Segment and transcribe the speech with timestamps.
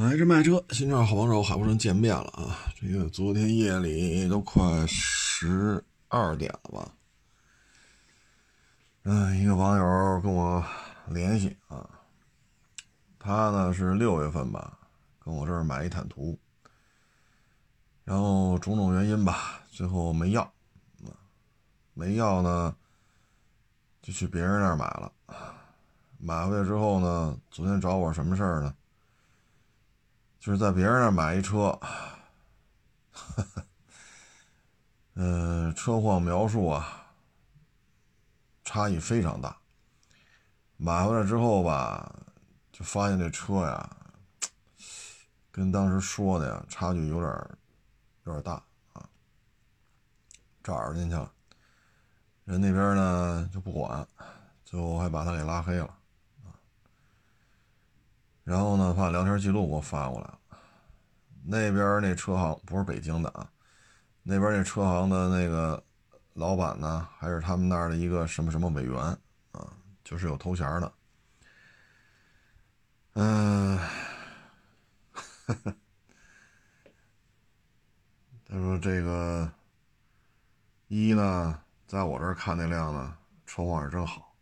[0.00, 2.56] 买车卖车，新车好帮手，海博士见面了啊！
[2.74, 6.94] 这个昨天夜里都快十二点了吧？
[9.02, 10.64] 嗯，一个网友跟我
[11.08, 11.86] 联系啊，
[13.18, 14.78] 他呢是六月份吧，
[15.22, 16.38] 跟我这儿买一坦途，
[18.02, 20.50] 然后种种原因吧，最后没要，
[21.92, 22.74] 没要呢，
[24.00, 25.12] 就去别人那儿买了，
[26.16, 28.74] 买回来之后呢，昨天找我什么事儿呢？
[30.40, 31.78] 就是在别人那买一车，
[35.12, 37.12] 嗯，车况描述啊，
[38.64, 39.54] 差异非常大。
[40.78, 42.10] 买回来之后吧，
[42.72, 43.96] 就发现这车呀，
[45.52, 47.30] 跟当时说的呀，差距有点
[48.24, 48.54] 有点大
[48.94, 49.06] 啊。
[50.64, 51.30] 找进去了，
[52.44, 54.08] 人那边呢就不管，
[54.64, 55.99] 最后还把他给拉黑了。
[58.50, 60.28] 然后呢，把聊天记录给我发过来。
[61.44, 63.48] 那边那车行不是北京的啊，
[64.24, 65.80] 那边那车行的那个
[66.32, 69.00] 老板呢，还是他们那儿的一个什么什么委员
[69.52, 70.92] 啊，就是有头衔的。
[73.12, 73.78] 嗯，
[78.48, 79.48] 他说这个
[80.88, 84.34] 一呢，在我这儿看那辆呢，车况是真好。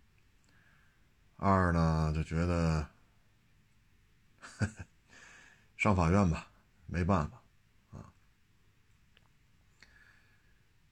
[1.37, 2.87] 二呢，就觉得。
[5.79, 6.49] 上法院吧，
[6.87, 7.41] 没办法
[7.93, 8.13] 啊。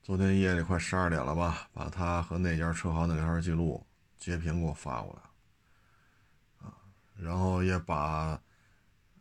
[0.00, 3.84] 昨天夜里快十二点了吧，把他和那家车行的聊天记录
[4.16, 6.72] 截屏给我发过来啊，
[7.16, 8.40] 然后也把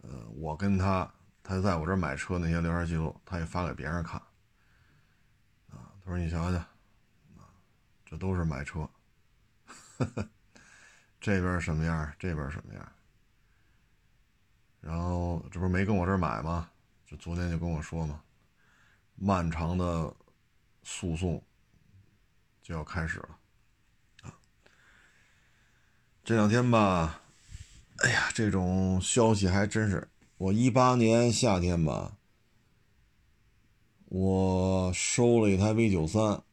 [0.03, 4.21] 呃我跟他他在我这买车那些聊天记录，他也发给别人看
[5.71, 5.97] 啊。
[6.03, 7.49] 他说：“你瞧瞧，啊，
[8.05, 8.87] 这都是买车，
[11.19, 12.87] 这边什么样，这边什么样。”
[14.85, 16.69] 然后这不是没跟我这儿买吗？
[17.07, 18.21] 就昨天就跟我说嘛，
[19.15, 20.13] 漫长的
[20.83, 21.41] 诉讼
[22.61, 23.29] 就要开始了
[24.21, 24.37] 啊！
[26.23, 27.19] 这两天吧，
[28.03, 30.07] 哎呀，这种消息还真是。
[30.37, 32.17] 我一八年夏天吧，
[34.05, 36.43] 我收了一台 V 九三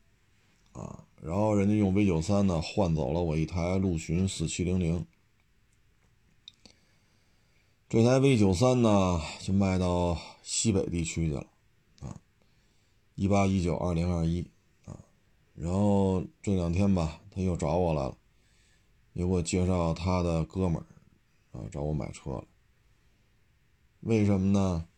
[0.73, 5.07] 啊，然后人家用 V 九三呢换走了我一台陆巡四七零零。
[7.93, 11.47] 这台 V 九三呢，就卖到西北地区去了，
[12.01, 12.17] 啊，
[13.17, 14.51] 一八一九二零二一
[14.87, 14.99] 啊，
[15.55, 18.17] 然后这两天吧，他又找我来了，
[19.13, 20.87] 又给我介绍他的哥们儿，
[21.59, 22.45] 啊，找我买车了。
[24.01, 24.89] 为什么呢？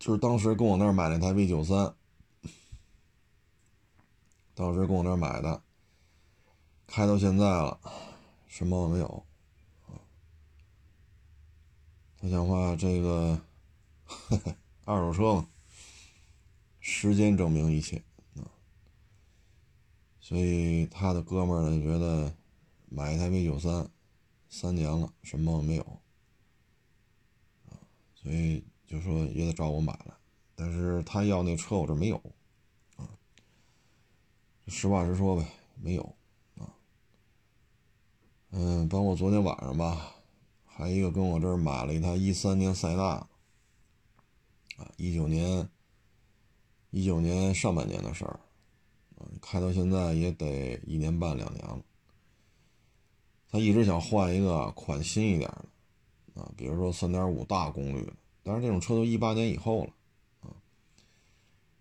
[0.00, 1.94] 就是当时跟我那儿买那台 V 九三，
[4.52, 5.62] 当时跟我那儿买的，
[6.88, 7.78] 开到现在了，
[8.48, 9.25] 什么都没有。
[12.26, 13.40] 他讲话这个
[14.84, 15.48] 二手车嘛，
[16.80, 18.02] 时间证明一切
[18.34, 18.50] 啊。
[20.18, 22.34] 所以他的哥们儿呢觉得
[22.88, 23.88] 买一台 V 九三，
[24.48, 25.84] 三年了什么没有
[27.70, 27.78] 啊，
[28.16, 30.12] 所以就说也得找我买来。
[30.56, 32.20] 但是他要那车我这没有
[32.96, 33.06] 啊，
[34.66, 36.02] 实话实说呗，没有
[36.58, 36.74] 啊。
[38.50, 40.15] 嗯，包括昨天晚上吧。
[40.76, 43.26] 还有一个跟我这儿买了一台一三年塞纳，啊，
[44.98, 45.66] 一九年，
[46.90, 48.38] 一九年上半年的事儿，
[49.16, 51.80] 啊，开到现在也得一年半两年了。
[53.48, 55.48] 他一直想换一个款新一点
[56.34, 59.90] 的，啊，比如说三点五大功率的，但是这种车都一八年以后了，
[60.42, 60.52] 啊，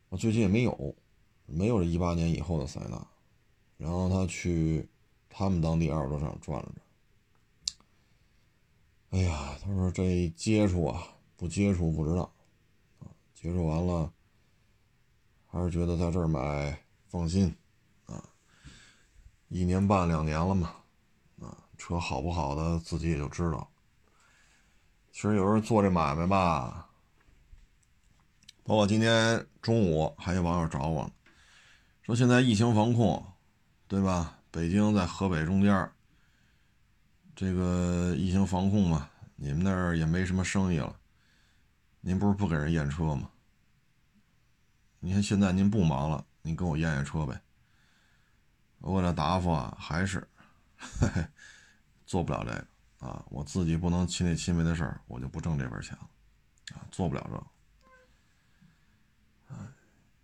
[0.08, 0.96] 我最近也没有，
[1.46, 3.06] 没有这一八年以后的塞纳，
[3.76, 4.88] 然后他去
[5.28, 6.85] 他们当地二手车厂转了转。
[9.16, 11.02] 哎呀，他说这接触啊，
[11.38, 12.30] 不接触不知道，
[13.00, 14.12] 啊，接触完了，
[15.48, 16.78] 还是觉得在这儿买
[17.08, 17.56] 放心，
[18.08, 18.22] 啊，
[19.48, 20.76] 一年半两年了嘛，
[21.40, 23.66] 啊，车好不好的自己也就知道。
[25.14, 26.90] 其实有时候做这买卖吧，
[28.66, 31.10] 包括今天中午还有网友找我，
[32.02, 33.26] 说现在疫情防控，
[33.88, 34.38] 对吧？
[34.52, 35.90] 北京在河北中间。
[37.36, 40.98] 这个疫情防控嘛，你们那儿也没什么生意了，
[42.00, 43.30] 您不是不给人验车吗？
[45.02, 47.42] 你看现在您不忙了，您跟我验验车呗。
[48.80, 50.26] 我给他答复啊，还是
[52.08, 52.68] 做不了这个
[53.06, 56.10] 啊，我自己不能亲力亲为的事儿，我就不挣这份钱了
[56.76, 57.46] 啊，做不了这个。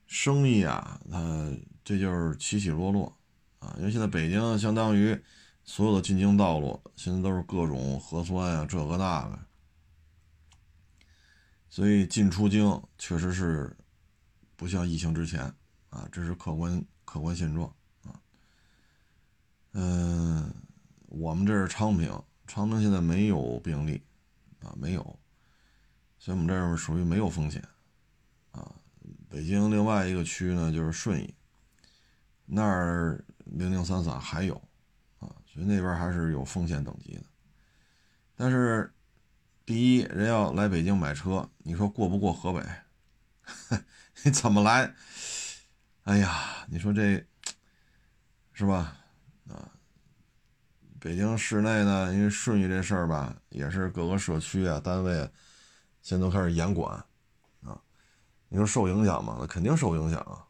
[0.07, 1.51] 生意啊，它
[1.83, 3.13] 这就是起起落落
[3.59, 5.21] 啊，因为现在北京相当于。
[5.71, 9.39] 所有的进京道路现在都是各种核酸呀，这个那个
[11.69, 13.73] 所以进出京确实是
[14.57, 15.41] 不像疫情之前
[15.89, 17.73] 啊，这是客观客观现状
[18.03, 18.19] 啊。
[19.71, 20.53] 嗯，
[21.07, 24.03] 我们这是昌平，昌平现在没有病例
[24.61, 25.01] 啊，没有，
[26.19, 27.65] 所以我们这儿属于没有风险
[28.51, 28.75] 啊。
[29.29, 31.33] 北京另外一个区呢就是顺义，
[32.45, 34.61] 那儿零零散散还有，
[35.53, 37.23] 所以那边还是有风险等级的。
[38.35, 38.93] 但是
[39.65, 42.63] 第一，人要来北京买车，你说过不过河北？
[44.23, 44.93] 你怎么来？
[46.03, 47.25] 哎呀，你说这
[48.53, 48.97] 是吧？
[49.49, 49.71] 啊，
[50.99, 55.29] 北京市内呢，因为顺义这事儿吧，也是各个社区啊、单位
[56.01, 56.95] 现在都开始严管
[57.61, 57.81] 啊。
[58.47, 59.37] 你说受影响吗？
[59.39, 60.47] 那肯定受影响啊。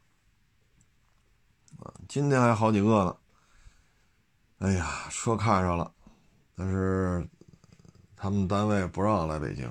[1.80, 3.18] 啊，今天还好几个呢。
[4.62, 5.92] 哎呀，车看上了，
[6.56, 7.28] 但是
[8.16, 9.68] 他们单位不让来北京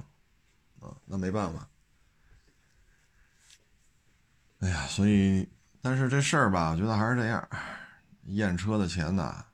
[0.80, 1.64] 啊，那没办法。
[4.58, 5.48] 哎呀，所以，
[5.80, 7.48] 但是这事儿吧，我觉得还是这样，
[8.24, 9.44] 验车的钱呢，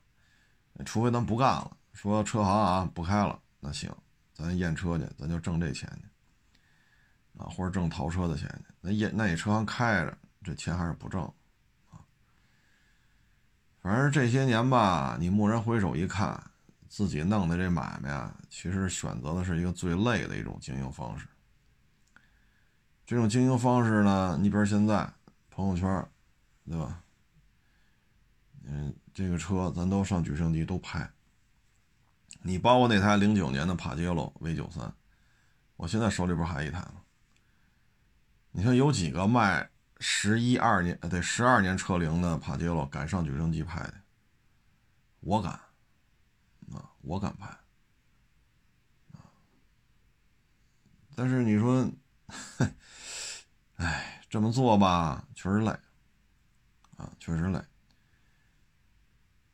[0.87, 3.95] 除非咱不干了，说车行啊不开了，那行，
[4.33, 8.75] 咱验车去，咱就挣这钱去，啊，或者挣淘车的钱去。
[8.81, 11.31] 那验那你车行开着，这钱还是不挣，
[13.87, 16.43] 反正这些年吧，你蓦然回首一看，
[16.89, 21.29] 自己弄的这买卖啊，其实选择的是一个最累的一种经营方式。
[23.07, 25.09] 这种经营方式呢，你比如现在
[25.51, 26.05] 朋友圈，
[26.69, 27.01] 对吧？
[28.65, 31.09] 嗯，这个车咱都上举升机都拍。
[32.43, 34.93] 你包括那台零九年的帕杰罗 V 九三，
[35.77, 37.03] 我现在手里边还一台吗？
[38.51, 43.95] 你说有几个卖十一二年得十二年车龄的帕杰罗敢上举升机拍的？
[45.21, 45.53] 我敢，
[46.73, 47.47] 啊，我敢拍，
[49.13, 49.27] 啊，
[51.17, 51.91] 但是你说，
[53.77, 55.71] 哎，这么做吧，确实累，
[56.97, 57.61] 啊，确实累。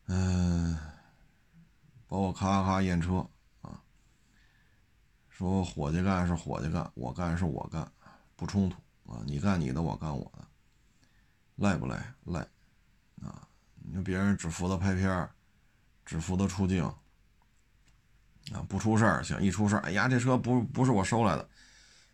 [0.08, 0.76] 嗯，
[2.06, 3.26] 包括咔咔验车
[3.62, 3.80] 啊，
[5.30, 7.90] 说伙计干是伙计干，我干是我干，
[8.36, 10.46] 不冲突啊，你干你的，我干我的，
[11.56, 11.96] 累不累？
[12.25, 12.38] 累，
[13.22, 15.31] 啊，你说别人只负责拍片儿
[16.04, 16.84] 只负责出镜，
[18.52, 21.49] 啊，不出事儿行，一出事儿，哎呀，这车不不是我收来的，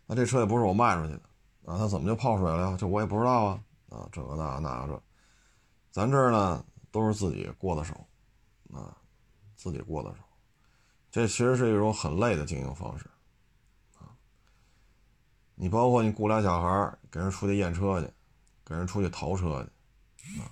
[0.05, 1.21] 那这车也不是我卖出去的。
[1.65, 2.75] 啊，他怎么就泡水了？
[2.77, 3.61] 这我也不知道啊！
[3.89, 5.03] 啊，这个那那个这，
[5.91, 7.93] 咱这儿呢都是自己过的手，
[8.73, 8.97] 啊，
[9.55, 10.23] 自己过的手，
[11.11, 13.05] 这其实是一种很累的经营方式，
[15.61, 18.07] 你包括你雇俩小孩给人出去验车去，
[18.63, 19.61] 给人出去淘车
[20.15, 20.47] 去，啊，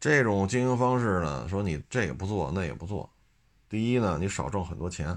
[0.00, 3.08] 这种经营方式呢，说你这也不做那也不做，
[3.68, 5.08] 第一呢，你少挣很多钱，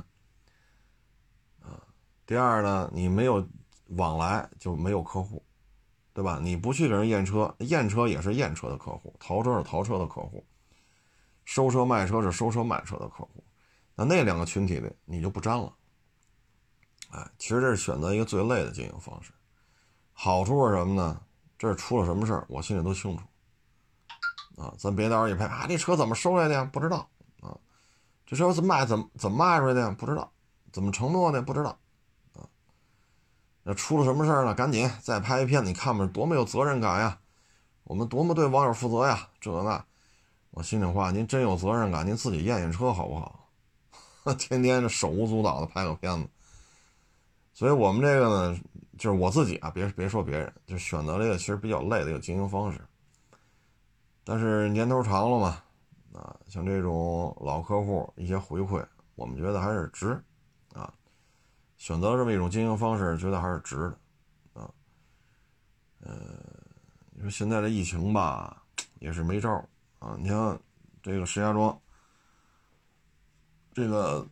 [1.62, 1.82] 啊，
[2.26, 3.48] 第二呢，你没有。
[3.98, 5.44] 往来就没有客户，
[6.14, 6.40] 对吧？
[6.42, 10.42] 你不去给人验车，验车也是验车的客户，淘车是淘车的客户，
[11.44, 13.44] 收车卖车是收车卖车的客户，
[13.96, 15.76] 那那两个群体的你就不沾了。
[17.12, 19.32] 哎，其实这是选择一个最累的经营方式，
[20.14, 21.22] 好处是什么呢？
[21.58, 23.24] 这是出了什么事儿，我心里都清楚。
[24.62, 26.70] 啊，咱别到时候一拍啊，这车怎么收来的呀？
[26.72, 27.08] 不知道
[27.42, 27.56] 啊，
[28.26, 28.86] 这车怎么卖？
[28.86, 29.92] 怎么怎么卖出来的？
[29.92, 30.32] 不知道，
[30.72, 31.42] 怎么承诺的？
[31.42, 31.78] 不知道
[32.34, 32.48] 啊。
[33.64, 34.54] 那出了什么事儿了？
[34.56, 37.20] 赶紧再拍一片，你看吧，多么有责任感呀！
[37.84, 39.28] 我们多么对网友负责呀！
[39.40, 39.84] 这那，
[40.52, 43.50] 我心里话，您真有责任感，您自己验验车好不好？
[44.38, 46.30] 天天这手舞足蹈的拍个片子。
[47.62, 48.60] 所以我们这个呢，
[48.98, 52.82] 就是我自己啊，别别说别人，就选择了一个其实比较累的一个经营方式。
[54.24, 55.64] 但是年头长了嘛，
[56.20, 60.20] 啊，像这种老客户一些回馈，我们觉得还是值。
[60.74, 60.92] 啊
[61.78, 63.76] 选择这么一种经营方式，觉得还是值
[64.56, 64.68] 的，啊，
[66.00, 66.16] 呃，
[67.12, 68.64] 你说现在这疫情吧，
[68.98, 69.52] 也是没招
[70.00, 70.18] 啊。
[70.20, 70.60] 你像
[71.04, 71.80] 这个石家庄，
[73.72, 74.28] 这个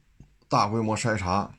[0.47, 1.51] 大规模筛查，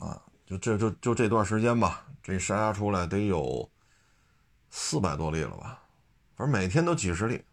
[0.00, 3.70] 啊，就这就就这段时间吧，这筛查出来得有
[4.70, 5.82] 四百多例了吧，
[6.36, 7.44] 反正每天都几十例，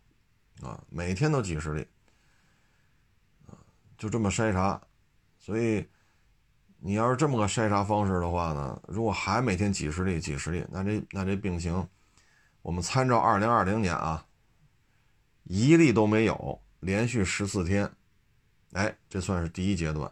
[0.61, 1.87] 啊，每天都几十例，
[3.47, 3.57] 啊，
[3.97, 4.81] 就这么筛查，
[5.39, 5.87] 所以。
[6.77, 11.87] 你要是这么个筛查方式的话呢，如果还每天几十例、几十例，那这那这病情，
[12.61, 14.23] 我们参照二零二零年啊，
[15.45, 17.91] 一例都没有，连续十四天，
[18.73, 20.11] 哎，这算是第一阶段，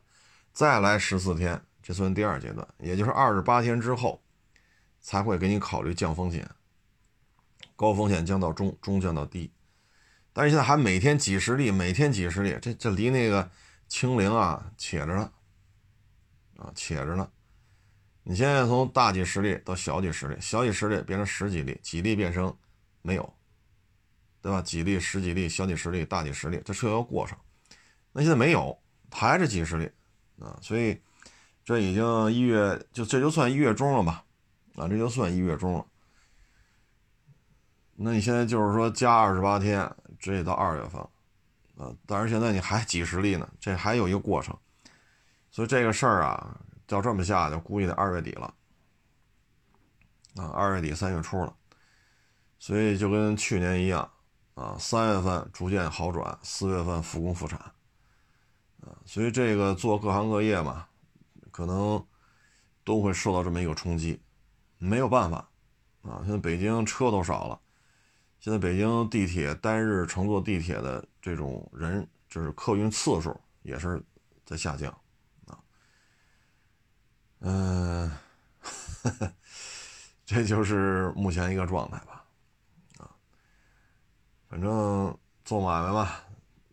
[0.52, 4.24] 再来十四天，这算第二阶段，也就是二十八天之后，
[5.02, 6.50] 才会给你考虑降风险，
[7.76, 9.52] 高风险降到中，中降到低，
[10.32, 13.52] 但是现在还每天几十例，每天几十例，这这离那个
[13.88, 15.32] 清零啊，且着呢。
[16.58, 17.30] 啊，且着呢，
[18.22, 22.56] 你现在从大几十例到小几十例，小几十例变成十几例，几例变成
[23.02, 23.34] 没有，
[24.42, 24.62] 对吧？
[24.62, 27.38] 几例、十几例、小几十例、大几十例，这是有过程。
[28.14, 28.80] 那现在没有，
[29.12, 29.90] 还是几十例
[30.40, 31.02] 啊，所以
[31.64, 34.24] 这已经一月就这就算一月中了吧？
[34.76, 35.86] 啊，这就算一月中了。
[37.96, 39.90] 那你现在就是说加二十八天，
[40.20, 41.02] 直接到二月份，
[41.78, 44.58] 啊，但是现在你还几十例呢，这还有一个过程，
[45.52, 46.60] 所以这个事儿啊。
[46.90, 48.54] 要这么下去，估计得二月底了，
[50.36, 51.56] 啊，二月底三月初了，
[52.60, 54.08] 所以就跟去年一样，
[54.54, 57.58] 啊，三月份逐渐好转，四月份复工复产，
[58.82, 60.86] 啊，所以这个做各行各业嘛，
[61.54, 62.04] 可能
[62.84, 64.20] 都会受到这么一个冲击，
[64.80, 65.38] 没有办法，
[66.02, 67.62] 啊，现在北京车都少了，
[68.40, 74.04] 现在北京地铁单日乘坐地铁的这种人，就是客运次数也是
[74.44, 74.92] 在下降
[75.46, 75.60] 啊。
[77.42, 78.12] 嗯，
[80.26, 82.26] 这就是目前一个状态吧，
[82.98, 83.14] 啊，
[84.50, 86.24] 反正做买卖吧，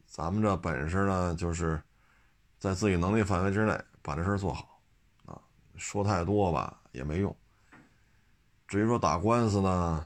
[0.07, 1.81] 咱们这本事呢，就是
[2.59, 3.79] 在自己能力范围之内
[4.11, 4.83] 把这事做好，
[5.25, 5.41] 啊，
[5.77, 7.37] 说太多吧也没用。
[8.67, 10.05] 至于说打官司呢，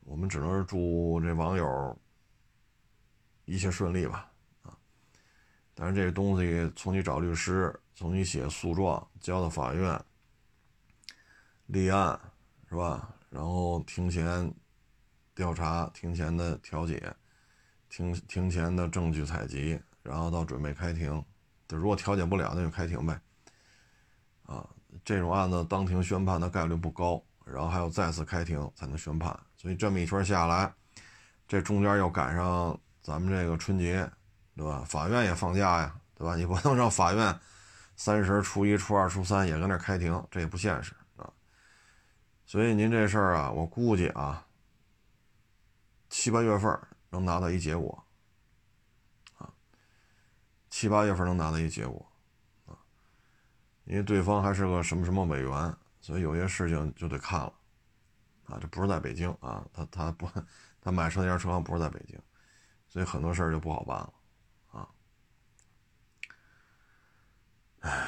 [0.00, 1.98] 我们只能是祝这网友
[3.46, 4.30] 一切顺利吧，
[4.62, 4.76] 啊，
[5.74, 7.74] 但是这个东西从你找律师。
[7.92, 10.02] 从你写诉状交到法院
[11.66, 12.18] 立案
[12.66, 13.14] 是吧？
[13.28, 14.50] 然后庭前
[15.34, 17.14] 调查、庭前的调解、
[17.90, 21.22] 庭庭前的证据采集，然后到准备开庭。
[21.68, 23.20] 就如果调解不了，那就开庭呗。
[24.50, 24.66] 啊，
[25.04, 29.38] 这种案子当庭宣判的概率不高，然后还要再次开庭才能宣判。
[29.56, 30.74] 所以这么一圈下来，
[31.46, 34.10] 这中间又赶上咱们这个春节，
[34.56, 34.82] 对吧？
[34.84, 36.34] 法院也放假呀，对吧？
[36.34, 37.38] 你不能让法院。
[37.94, 41.30] 三十、初一、初二、初三也搁那开庭，这也不现实啊。
[42.46, 44.46] 所以您这事儿啊，我估计啊，
[46.08, 46.80] 七八月份
[47.10, 48.02] 能拿到一结果
[49.36, 49.52] 啊，
[50.70, 52.09] 七八月份能拿到一结果。
[53.90, 57.52] 因为对方还是个什么什么委员，所以有些事情就得看了
[58.44, 58.56] 啊。
[58.60, 60.30] 这不是在北京啊，他他不，
[60.80, 62.16] 他买车那家车行不是在北京，
[62.88, 64.12] 所以很多事儿就不好办了。
[64.70, 64.88] 啊
[67.80, 68.06] 唉，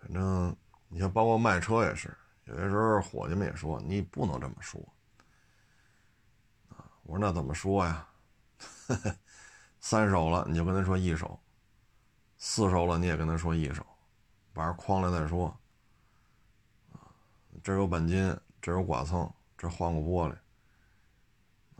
[0.00, 0.56] 反正
[0.88, 2.12] 你像包括卖车也是，
[2.46, 4.80] 有些时候伙计们也说你不能这么说
[6.70, 6.90] 啊。
[7.04, 8.08] 我说那怎么说呀？
[9.78, 11.38] 三手了你就跟他说一手，
[12.36, 13.86] 四手了你也跟他说一手，
[14.52, 15.56] 把人框了再说。
[17.62, 20.36] 这有钣金，这有剐蹭，这换过玻璃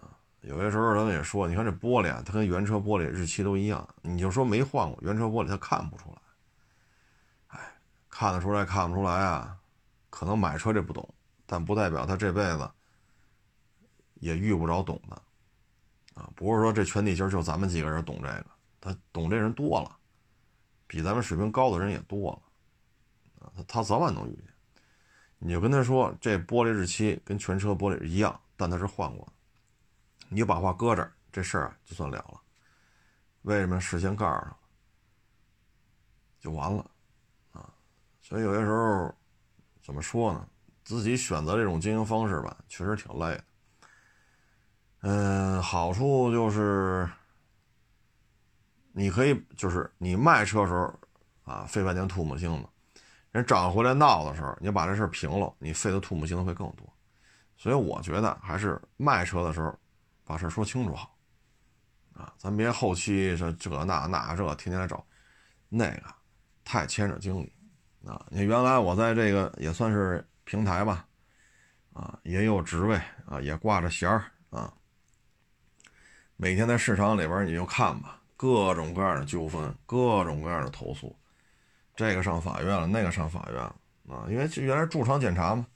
[0.00, 0.16] 啊。
[0.42, 6.16] 有些时候他们也说，你看这玻璃啊，它跟原车玻璃日期都一样，你就说没换过原车玻璃，他看不出来。
[8.08, 9.58] 看得出来，看不出来啊？
[10.10, 11.08] 可能买车这不懂，
[11.46, 12.70] 但不代表他这辈子
[14.16, 15.16] 也遇不着懂的
[16.14, 16.30] 啊！
[16.36, 18.46] 不是说这全地球就咱们几个人懂这个，
[18.78, 19.96] 他懂这人多了，
[20.86, 22.42] 比咱们水平高的人也多了
[23.42, 23.52] 啊！
[23.56, 24.44] 他他早晚能遇见。
[25.38, 29.26] 你就跟他说这玻璃日期跟全车玻璃一样，但他是换过，
[30.28, 32.40] 你就把话搁这儿，这事儿就算了了。
[33.42, 34.56] 为什么事先告诉他，
[36.38, 36.88] 就完了
[37.50, 37.74] 啊？
[38.20, 39.12] 所以有些时候，
[39.82, 40.48] 怎么说呢？
[40.84, 43.44] 自己选择这种经营方式吧，确实挺累的。
[45.00, 47.10] 嗯，好处就是，
[48.92, 50.94] 你可以就是你卖车时候
[51.42, 52.68] 啊，费半天唾沫星子，
[53.32, 56.86] 人找回来闹的时候，你把这事平了，你费的吐沫星子会更多。
[57.56, 59.74] 所以我觉得还是卖车的时候，
[60.24, 61.16] 把事说清楚好。
[62.14, 65.02] 啊，咱别后期这这那那这，天天来找，
[65.70, 66.04] 那个
[66.62, 67.50] 太牵扯精力。
[68.06, 71.06] 啊，你原来我在这个也算是平台吧，
[71.94, 74.70] 啊，也有职位啊，也挂着弦儿啊。
[76.36, 81.16] 每天在市场里边你就看吧，各种各样的纠纷，各种各样的投诉，
[81.94, 83.76] 这个上法院了，那个上法院了
[84.08, 85.66] 啊，因为原来驻场检查嘛，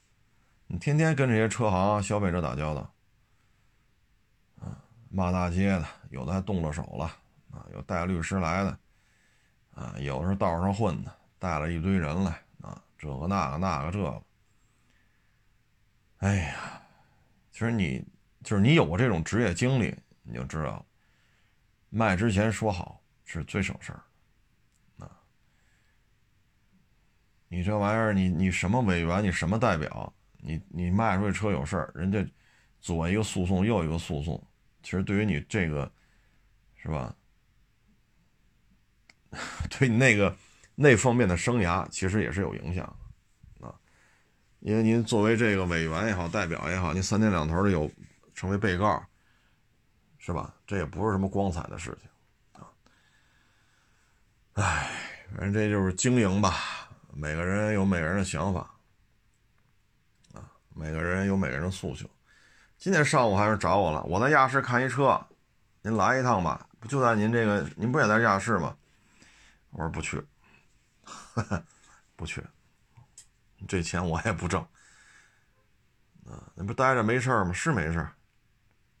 [0.67, 2.93] 你天天跟这些车行消费者打交道，
[4.59, 4.77] 啊，
[5.09, 7.05] 骂大街的，有的还动了手了
[7.51, 8.79] 啊，有带律师来的，
[9.75, 11.11] 啊，有的是道上混的。
[11.39, 12.31] 带了一堆人来
[12.61, 14.23] 啊，这个那个那个这个，
[16.17, 16.81] 哎呀，
[17.51, 18.03] 其实你
[18.43, 20.83] 就是你有过这种职业经历，你就知道，
[21.91, 24.01] 卖之前说好是最省事儿
[24.97, 25.11] 啊。
[27.47, 32.25] 你这玩意儿，你你什么委员，你什么代表，你你卖出去车有事儿，人家
[32.79, 34.41] 左一个诉讼，右一个诉讼，
[34.83, 35.91] 其实对于你这个，
[36.75, 37.15] 是吧？
[39.77, 40.35] 对你那个。
[40.79, 42.85] 那方面的生涯其实也是有影响
[43.61, 43.73] 啊
[44.59, 47.89] 因为您作为这个委员也好，代表也好，您三天两头的有
[48.35, 49.03] 成为被告，
[50.19, 50.53] 是吧？
[50.67, 52.69] 这也不是什么光彩的事情啊。
[54.53, 54.91] 唉，
[55.31, 56.86] 反正这就是经营吧。
[57.19, 58.59] 每个人有每个人的想法
[60.35, 62.07] 啊，每个人有每个人的诉求。
[62.77, 65.19] 今天上午还是找我了，我在亚市看一车，
[65.81, 66.69] 您来一趟吧。
[66.79, 68.77] 不就在您这个，您不也在亚市吗？
[69.71, 70.23] 我说不去，
[72.15, 72.43] 不去。
[73.67, 74.61] 这钱我也不挣，
[76.23, 77.51] 啊，那不待着没事吗？
[77.51, 78.07] 是没事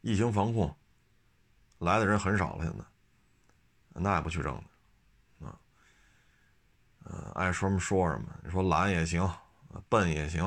[0.01, 0.75] 疫情防控，
[1.77, 2.83] 来的人很少了，现在，
[3.93, 4.63] 那也不去挣了，
[7.09, 9.29] 呃，爱说什么说什么，你说懒也行，
[9.89, 10.43] 笨也行，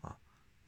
[0.00, 0.16] 啊，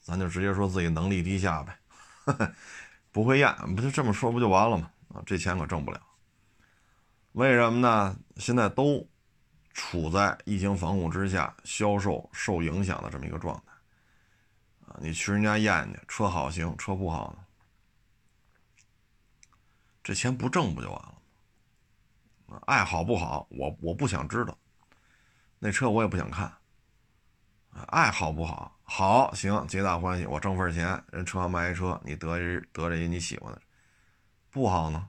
[0.00, 1.78] 咱就直接说自己能力低下呗，
[3.12, 4.90] 不会验，不就这么说不就完了吗？
[5.14, 6.00] 啊，这钱可挣不了，
[7.32, 8.16] 为什么呢？
[8.36, 9.06] 现在都。
[9.76, 13.72] 处在疫情防控之下，销售受影响的这么一个状态，
[14.86, 17.44] 啊，你去人家验去，车好行，车不好呢，
[20.00, 21.14] 这钱不挣不就完了
[22.46, 22.60] 吗？
[22.66, 24.56] 爱好不好，我我不想知道，
[25.64, 26.59] 那车我也不想看，
[27.87, 33.62] 爱好不好，好行，皆大欢喜，我挣份钱，人车行卖一车，你得一得着一你喜欢的，
[34.50, 35.09] 不好呢，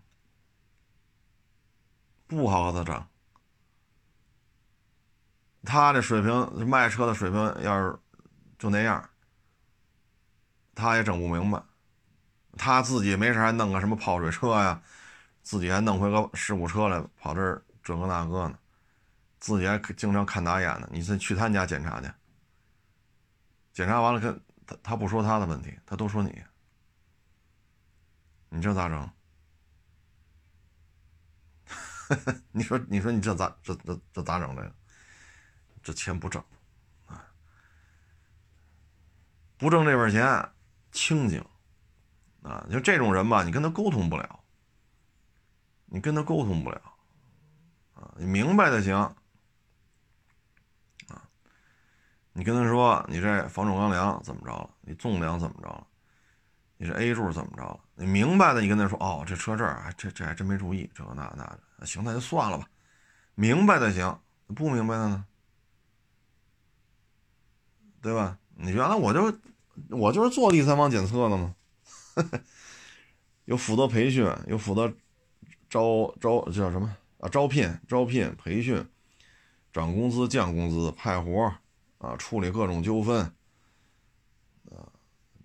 [2.26, 3.06] 不好和他整。
[5.66, 8.00] 他这水平卖车的水平要是
[8.58, 9.10] 就那样，
[10.74, 11.62] 他也整不明白。
[12.58, 14.82] 他自己没事还弄个什么泡水车呀，
[15.44, 18.58] 自己还弄回个事故车来跑这儿这个那个呢，
[19.46, 20.90] 自己还经常看打眼呢。
[20.92, 22.12] 你再去他家检查去，
[23.74, 26.44] 检查完了跟他他不说他的问题，他都说你，
[28.50, 29.08] 你这咋整？
[32.52, 34.76] 你说你说你这咋这这这咋整的？
[35.84, 36.44] 这钱不挣，
[37.06, 37.24] 啊，
[39.60, 40.52] 不挣这份钱，
[40.92, 41.46] 清静，
[42.42, 44.44] 啊，就这种人吧，你跟他沟通不了，
[45.86, 46.82] 你跟他沟通不了，
[47.94, 49.16] 啊，你明白的行，啊，
[52.38, 55.88] 你跟他说你这防撞钢梁怎么着了，你纵梁怎么着了，
[56.76, 61.46] 你这 A 柱怎么着了，你明白的，你跟他说，哦，这车这儿，这这还真没注意，这个那那
[61.80, 62.68] 的，行，那就算了吧，
[63.36, 64.20] 明白的行，
[64.54, 65.26] 不明白的呢？
[68.02, 68.38] 对吧？
[68.56, 69.34] 你原来我就
[69.90, 71.56] 我就是做第三方检测的嘛，
[73.46, 74.94] 有负责培训，有负责
[75.70, 77.30] 招招叫什么啊？
[77.30, 78.86] 招聘、招聘、培训，
[79.72, 81.54] 涨工资、降工资、派活
[82.06, 83.20] 啊，处理各种纠纷
[84.70, 84.86] 啊，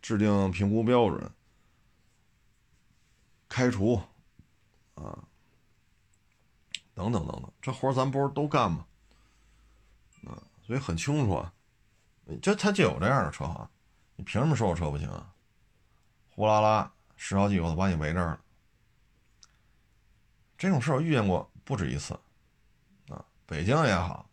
[0.03, 1.31] 制定评估标准，
[3.49, 3.95] 开除
[4.95, 5.25] 啊，
[6.93, 8.85] 等等等等，这活咱不是都干吗？
[10.27, 11.53] 啊，所以很清楚啊。
[12.43, 13.69] 这他就有这样的车行，
[14.17, 15.35] 你凭什么说我车不行啊？
[16.29, 18.41] 呼啦啦，十好几个都把你围这儿了。
[20.59, 22.13] 这种事我遇见过不止一次，
[23.09, 24.29] 啊，北京也好，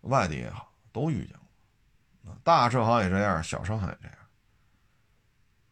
[0.00, 2.30] 外地也好，都遇见过。
[2.30, 4.16] 啊，大车行也这样，小车行也这样。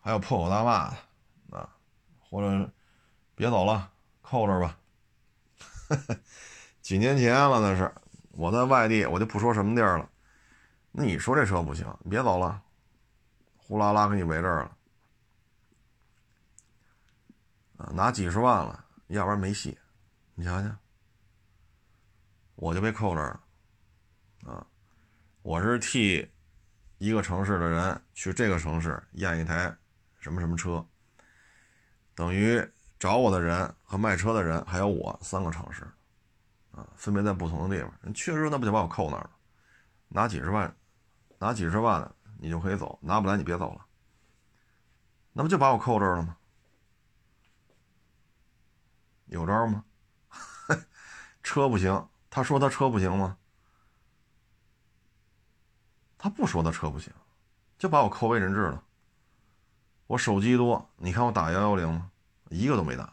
[0.01, 1.71] 还有破口大骂的，啊，
[2.19, 2.71] 或者
[3.37, 4.77] 别走了，扣这儿吧。
[6.83, 7.95] 几年前了那是，
[8.33, 10.11] 我在外地，我就不说什么地儿了。
[10.91, 12.61] 那你说这车不行，你别走了，
[13.57, 14.77] 呼啦啦给你围这儿了，
[17.77, 19.79] 啊，拿几十万了，要不然没戏。
[20.35, 20.69] 你瞧瞧，
[22.57, 23.41] 我就被扣这儿
[24.41, 24.67] 了，啊，
[25.43, 26.31] 我是替
[26.99, 29.77] 一个城市的人去这个城市验一台
[30.21, 30.87] 什么什么车，
[32.15, 32.65] 等于
[32.99, 35.83] 找我的人和卖车的人还有我三个城市，
[36.71, 37.93] 啊，分别在不同的地方。
[38.03, 39.31] 人确实那不就把我扣那儿了，
[40.09, 40.75] 拿几十万。
[41.39, 43.85] 拿几十万的，你就可以走；拿不来，你别走了。
[45.33, 46.37] 那不就把我扣这儿了吗？
[49.27, 49.85] 有招吗？
[51.43, 53.39] 车不行，他说他车不行吗？
[56.23, 57.13] 他不说他车不行，
[57.77, 58.81] 就把我扣为人质了。
[60.07, 62.13] 我手机多，你看我打幺幺零吗？
[62.49, 63.13] 一个都没打。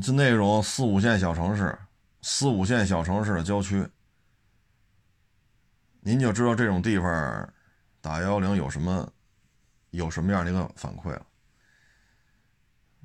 [0.00, 1.76] 就那种四五线小城市，
[2.22, 3.84] 四五线小城市的郊区。
[5.98, 7.52] 您就知道这种地方
[8.00, 9.12] 打幺幺零有什么
[9.90, 11.26] 有什么样的一个反馈了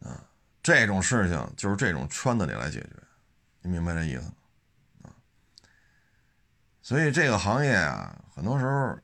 [0.01, 0.29] 啊？
[0.61, 2.89] 这种事情就是这种圈子里来解决，
[3.63, 4.33] 你明白这意思吗？
[6.83, 8.99] 所以这个行业啊，很多时候，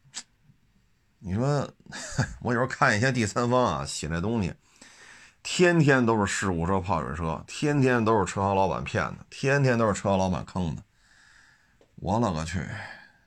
[1.20, 1.66] 你说
[2.44, 4.54] 我有时候看一些第三方啊写这东西，
[5.42, 10.84] 天天都是事故车、泡水车，天天都是车行老板骗的，天天都是车行老板坑的，
[11.96, 12.68] 我勒个去！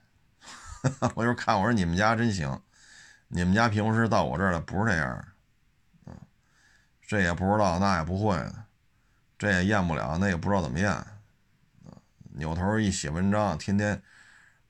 [1.15, 2.61] 我就看我说你们家真行，
[3.29, 5.09] 你们家平时到我这儿来不是这样，
[6.05, 6.12] 啊，
[7.07, 8.65] 这也不知道，那也不会的，
[9.38, 11.09] 这也验不了，那也不知道怎么验，啊，
[12.35, 14.03] 扭头一写文章，天天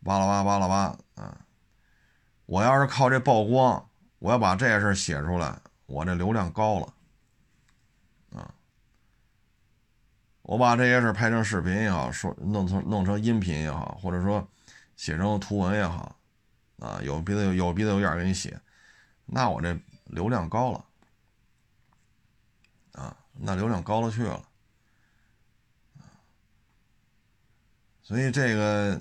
[0.04, 1.46] 巴拉巴巴拉巴，啊，
[2.46, 3.88] 我要是靠这曝光，
[4.18, 6.94] 我要把这些事写出来，我这流量高了。
[8.34, 8.54] 啊
[10.42, 14.46] 我把这些事拍成视频也好，说弄成弄成音频也好，或者说
[14.96, 16.16] 写成图文也好，
[16.80, 18.60] 啊，有鼻子有有鼻子有眼给你写，
[19.24, 20.84] 那我这流量高了，
[22.92, 24.44] 啊，那流量高了去了，
[28.02, 29.00] 所以这个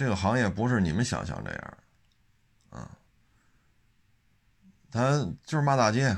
[0.00, 1.78] 这个行业不是你们想象这样，
[2.70, 2.90] 啊，
[4.90, 5.10] 他
[5.44, 6.16] 就是骂大街，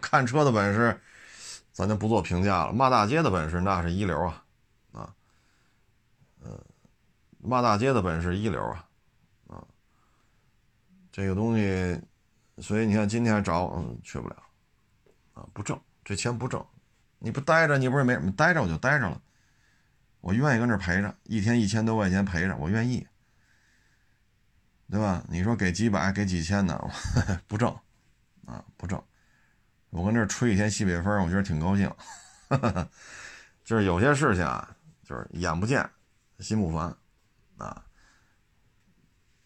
[0.00, 0.96] 看车的本事。
[1.72, 2.72] 咱就不做评价了。
[2.72, 4.44] 骂大街的本事那是一流啊，
[4.92, 5.12] 啊，
[6.40, 6.56] 嗯，
[7.38, 8.86] 骂大街的本事一流啊，
[9.48, 9.64] 啊，
[11.10, 12.00] 这个东西，
[12.58, 14.36] 所以你看今天找嗯去不了，
[15.34, 16.64] 啊不挣，这钱不挣，
[17.18, 19.20] 你不待着你不是没什么，待着我就待着了，
[20.20, 23.06] 我愿意跟这陪着，一天一千多块钱陪着我愿意，
[24.90, 25.24] 对吧？
[25.28, 26.76] 你说给几百给几千的
[27.46, 27.68] 不挣，
[28.46, 29.02] 啊不挣。
[29.90, 31.90] 我跟这吹一天西北风，我觉得挺高兴。
[33.64, 35.88] 就是有些事情啊，就是眼不见
[36.40, 36.94] 心不烦
[37.58, 37.84] 啊。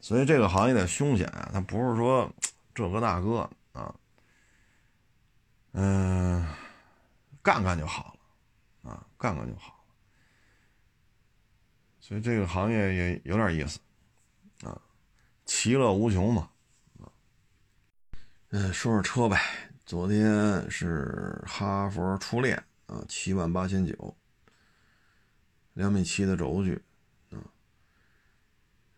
[0.01, 2.33] 所以这个行业的凶险啊，它不是说
[2.75, 3.95] 这个那个啊，
[5.73, 6.45] 嗯，
[7.43, 8.17] 干干就好
[8.83, 9.82] 了啊，干干就好。
[12.03, 13.79] 所以这个行业也有点意思
[14.67, 14.77] 啊，
[15.45, 16.51] 其乐无穷嘛。
[18.49, 19.41] 嗯，说说车呗。
[19.87, 24.17] 昨天是哈佛初恋啊，七万八千九，
[25.75, 26.75] 两米七的轴距
[27.31, 27.39] 啊，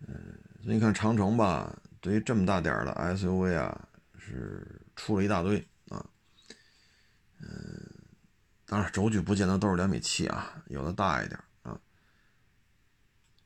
[0.01, 3.87] 嗯，所以你看长城吧，对于这么大点的 SUV 啊，
[4.19, 6.05] 是出了一大堆啊，
[7.41, 7.91] 嗯，
[8.67, 11.39] 当然轴距不见得都是两米七啊，有的大一点，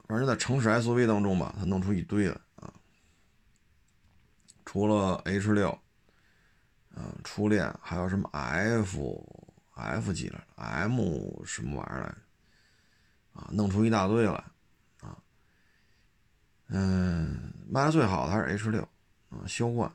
[0.08, 2.72] 反正在城市 SUV 当中吧，它弄出一堆来啊，
[4.64, 5.78] 除了 H 六。
[7.00, 9.24] 嗯，初恋还有什么 F
[9.74, 11.00] F 几来？M
[11.44, 12.16] 什么玩意儿来着？
[13.34, 14.32] 啊，弄出一大堆来，
[15.00, 15.16] 啊，
[16.66, 18.82] 嗯，卖的最好的还是 H 六，
[19.28, 19.88] 啊，销冠，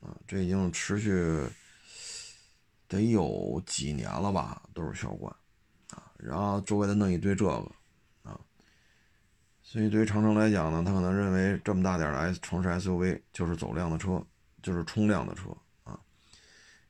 [0.00, 1.46] 啊，这已经持续
[2.86, 5.30] 得有几年了吧，都是销冠，
[5.90, 7.70] 啊，然后周围再弄一堆这个，
[9.70, 14.24] 所以对于长城来讲呢，他可能认为这么大点的 S 城市 SUV 就是走量的车，
[14.62, 15.54] 就是冲量的车
[15.84, 16.00] 啊。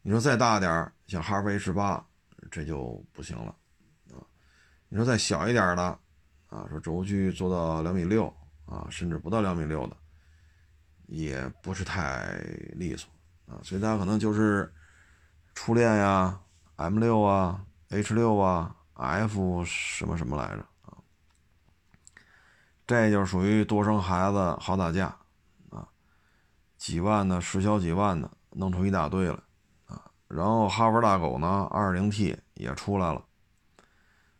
[0.00, 2.06] 你说再大点儿像哈弗 H 八，
[2.52, 3.52] 这就不行了
[4.12, 4.22] 啊。
[4.88, 5.82] 你说再小一点的
[6.46, 8.32] 啊，说轴距做到两米六
[8.64, 9.96] 啊，甚至不到两米六的，
[11.06, 12.32] 也不是太
[12.76, 13.10] 利索
[13.48, 13.58] 啊。
[13.64, 14.72] 所以大家可能就是
[15.52, 16.40] 初恋呀、
[16.76, 20.64] M 六啊、H 六啊、F 什么什么来着，
[22.88, 25.14] 这就属于多生孩子好打架
[25.68, 25.86] 啊，
[26.78, 29.38] 几万的实销几万的，弄出一大堆来。
[30.26, 33.22] 然后哈弗大狗呢，2.0T 也出来了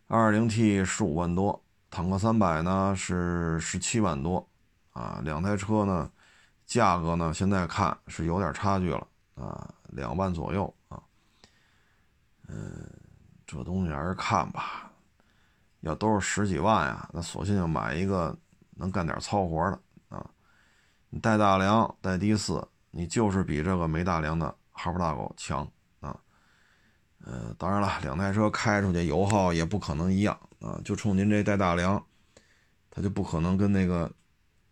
[0.07, 4.49] ，2.0T 十五万多，坦克300呢是十七万多，
[4.93, 6.11] 啊，两台车呢，
[6.65, 10.99] 价格呢现在看是有点差距了，啊，两万左右啊，
[12.47, 12.89] 嗯，
[13.45, 14.88] 这东西还是看吧，
[15.81, 18.37] 要都是十几万呀，那索性就买一个
[18.71, 20.29] 能干点糙活的啊，
[21.09, 25.65] 你带大梁带低四，你就是比这个没大梁的哈弗大狗强
[26.01, 26.19] 啊。
[27.19, 30.79] 呃，当然了，两台车开出去油耗也不可能一样啊。
[30.83, 32.03] 就冲您这带大梁，
[32.89, 34.11] 它就不可能跟那个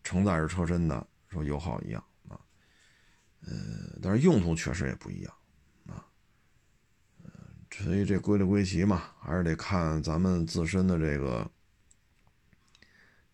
[0.04, 2.40] 承载式车身的说油耗一样啊。
[3.46, 3.54] 呃，
[4.02, 5.34] 但是用途确实也不一样。
[7.84, 11.50] 所以这归了归齐嘛，还是得看咱们自身的这个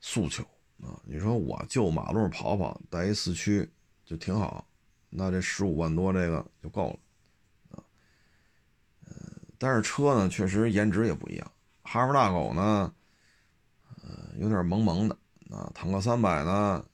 [0.01, 0.43] 诉求
[0.81, 0.99] 啊。
[1.05, 3.69] 你说我就马路跑跑，带一四驱
[4.03, 4.67] 就挺好，
[5.09, 6.99] 那这十五万多这个就够了。
[9.57, 11.51] 但是车呢，确实颜值也不一样。
[11.83, 12.93] 哈弗大狗呢，
[14.03, 15.17] 呃，有点萌萌的
[15.49, 15.71] 啊。
[15.73, 16.85] 坦克三百呢，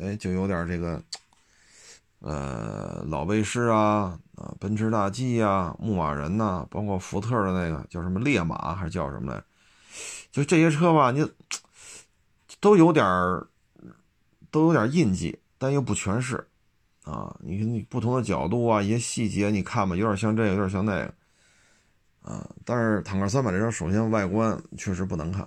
[0.00, 1.04] 哎，就有点这个，
[2.24, 9.44] 呃，老威士啊，啊，奔驰大 G 啊，牧马人呐，包括福特的那个叫什么烈马还是叫什么来？
[10.32, 11.30] 就这些车吧，你
[12.60, 13.04] 都有点
[14.50, 16.48] 都有点印记，但又不全是
[17.04, 17.36] 啊。
[17.40, 21.14] 你看你不同的角度啊，一些细节你看吧，有点像这个，有点像那个。
[22.22, 25.46] 啊，但是坦克三百这车首先外观确实不难看，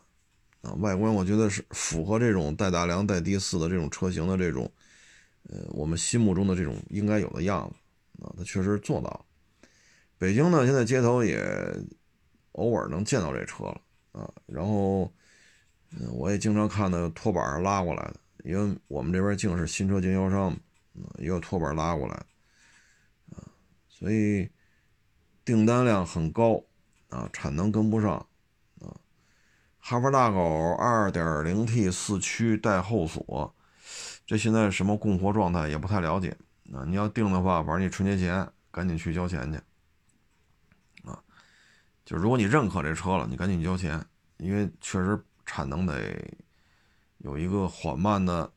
[0.61, 4.71] 啊，外观我觉得是符合这种带大梁带低四的这种车型的这种，
[5.49, 9.25] 呃，我们心目中的这种应该有的样子啊，它确实做到了。
[10.17, 11.39] 北京呢，现在街头也
[12.53, 13.81] 偶尔能见到这车了
[14.11, 15.11] 啊，然后，
[15.91, 20.57] 嗯，我也经常看到拖板拉过来的，因为我们这边净是新车经销商，
[21.19, 22.13] 也有拖板拉过来
[23.31, 23.45] 啊，
[23.87, 24.49] 所以
[25.45, 26.63] 订单量很高
[27.09, 28.13] 啊，产能跟不上
[28.81, 28.99] 啊。
[29.77, 30.39] 哈弗大狗
[30.79, 33.55] 2.0T 四驱带后锁，
[34.27, 36.35] 这现在什么供货状态也不太了解
[36.73, 36.83] 啊。
[36.85, 39.57] 你要订的话，反正你春节前赶紧去交钱去
[41.09, 41.17] 啊。
[42.05, 44.05] 就如果你认可这车了，你赶紧交钱，
[44.37, 46.13] 因为确实产能得
[47.19, 48.51] 有一个缓慢的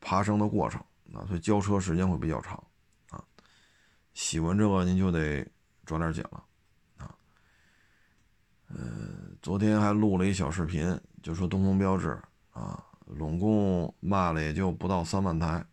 [0.00, 0.80] 爬升的过程
[1.12, 2.56] 啊，所以交车时间会比较长
[3.10, 3.22] 啊。
[4.14, 5.46] 喜欢这个您就得
[5.84, 6.42] 抓点紧了
[6.96, 7.14] 啊。
[8.70, 9.36] 嗯。
[9.40, 12.82] 昨天还录了一小视频，就说东风标致啊，
[13.16, 15.64] 拢共卖了也就不到三万台。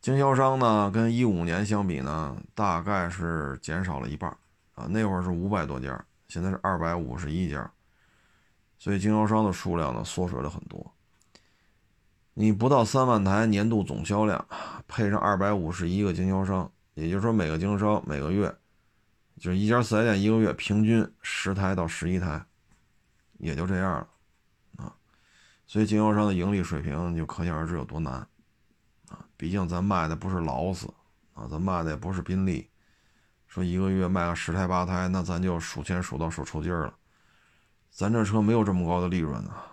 [0.00, 4.30] 经销商呢，跟一五年相比呢，大概是减少了一半
[4.74, 4.86] 啊。
[4.88, 7.70] 那会儿是五百多家，现在是二百五十一家，
[8.78, 10.94] 所以经销商的数量呢缩水了很多。
[12.34, 14.46] 你不到三万台年度总销量，
[14.88, 18.54] 配上二百五十一个经销商，也就是说每个经销商每个月。
[19.38, 22.44] 就是一家四 S 店一个月平均十台到十一台，
[23.38, 24.08] 也就这样了，
[25.70, 28.14] 所以经销商的盈利水平就可想而知有多难，
[29.08, 30.92] 啊，毕竟咱卖的不是劳斯，
[31.32, 32.68] 啊，咱卖的也不是宾利，
[33.46, 36.92] 说一个月卖个十台八台，那咱就数钱数到手抽筋了，
[37.88, 39.70] 咱这车没有这么高的利润啊，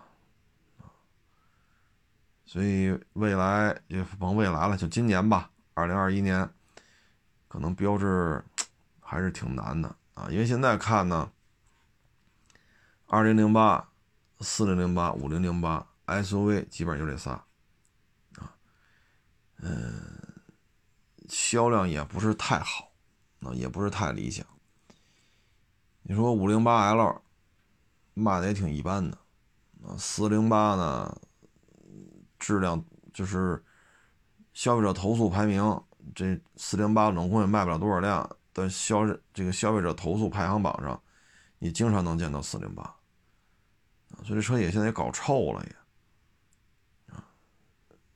[2.46, 6.48] 所以未来也甭未来了，就今年吧，二零二一年，
[7.48, 8.46] 可能标志。
[9.10, 11.32] 还是挺难的啊，因为现在看呢，
[13.06, 13.87] 二零零八、
[14.40, 17.32] 四零零八、五零零八 SUV 基本上就这仨，
[18.38, 18.56] 啊，
[19.58, 20.02] 嗯，
[21.28, 22.92] 销量也不是太好，
[23.42, 24.46] 啊，也不是太理想。
[26.04, 27.22] 你说五零八 L
[28.14, 29.18] 卖的也挺一般的，
[29.84, 31.22] 啊，四零八呢，
[32.40, 33.64] 质量就是
[34.54, 35.82] 消费者投诉排名，
[36.16, 38.30] 这四零八总共也卖不了多少辆。
[38.54, 41.00] 但消这个消费者投诉排行榜上，
[41.60, 42.97] 你经常能见到四零八，
[44.24, 47.24] 所以这车也现在也搞臭了也，啊，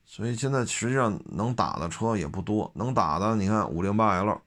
[0.04, 4.40] 所以现在实际上能打的车也不多，能打的你看五零八 L，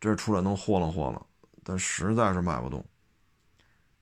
[0.00, 1.26] 这出来能豁楞豁楞，
[1.62, 2.84] 但实在是卖不动。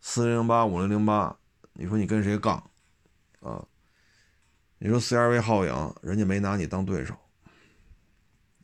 [0.01, 1.37] 四零八、五零零八，
[1.75, 2.57] 你说你跟谁杠
[3.41, 3.65] 啊？
[4.79, 7.15] 你说 CRV 皓影，人家没拿你当对手，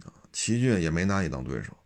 [0.02, 1.76] 啊，奇骏也没拿你当对手。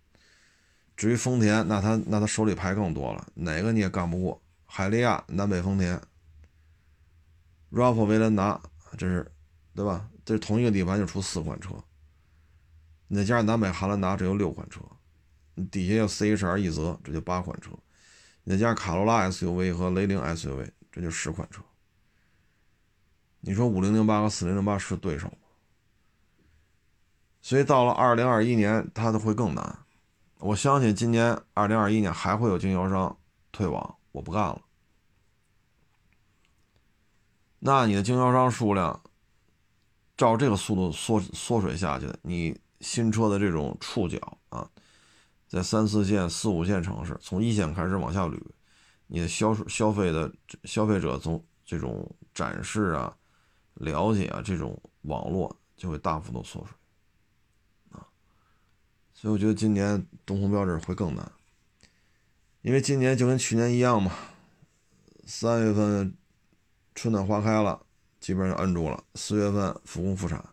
[0.96, 4.40] 至于丰田，那他那他手里牌更多了，哪个你也干不过。
[4.72, 6.00] 海利亚、南北丰田、
[7.72, 8.62] RAV4、威兰达，
[8.96, 9.28] 这是
[9.74, 10.08] 对吧？
[10.24, 11.74] 这同一个底盘就出四款车，
[13.08, 14.80] 你再加上南北汉兰达，这有六款车。
[15.72, 17.72] 底下有 CHR 一泽，这就八款车。
[18.44, 21.60] 你再加上卡罗拉 SUV 和雷凌 SUV，这就十款车。
[23.40, 25.34] 你说五零零八和四零零八是对手吗？
[27.42, 29.80] 所以到了二零二一年，它的会更难。
[30.38, 33.18] 我相信今年二零二一年还会有经销商
[33.50, 34.62] 退网，我不干了。
[37.58, 39.02] 那你的经销商数量
[40.16, 44.70] 照这个速度缩缩水下去，你新车的这种触角啊，
[45.46, 48.40] 在三四线、四五线城市，从一线开始往下捋，
[49.06, 50.32] 你的销售消费的
[50.64, 53.14] 消费者从这种展示啊、
[53.74, 56.74] 了解啊这种网络就会大幅度缩水。
[59.12, 61.30] 所以我觉得今年东风标致会更难，
[62.62, 64.12] 因为今年就跟去年一样嘛，
[65.26, 66.14] 三月份
[66.94, 67.86] 春暖花开了，
[68.20, 70.44] 基本上就摁住了，四月份复工复产，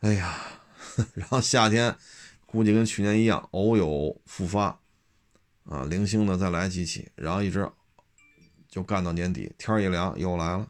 [0.00, 0.38] 哎呀，
[1.14, 1.96] 然后夏天
[2.44, 4.80] 估计跟去年一样，偶有复发，
[5.66, 7.70] 啊，零星的再来几起，然后一直
[8.68, 10.68] 就干到年底，天一凉又来了，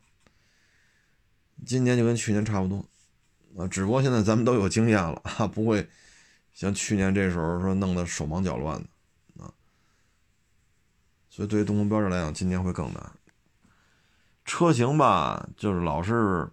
[1.64, 2.84] 今年就跟去年差不多。
[3.56, 5.88] 啊，只不过现在咱们都有经验了啊，不会
[6.52, 8.88] 像去年这时候说弄得手忙脚乱的。
[11.32, 13.12] 所以对于东风标致来讲，今年会更难。
[14.44, 16.46] 车型吧，就是老是，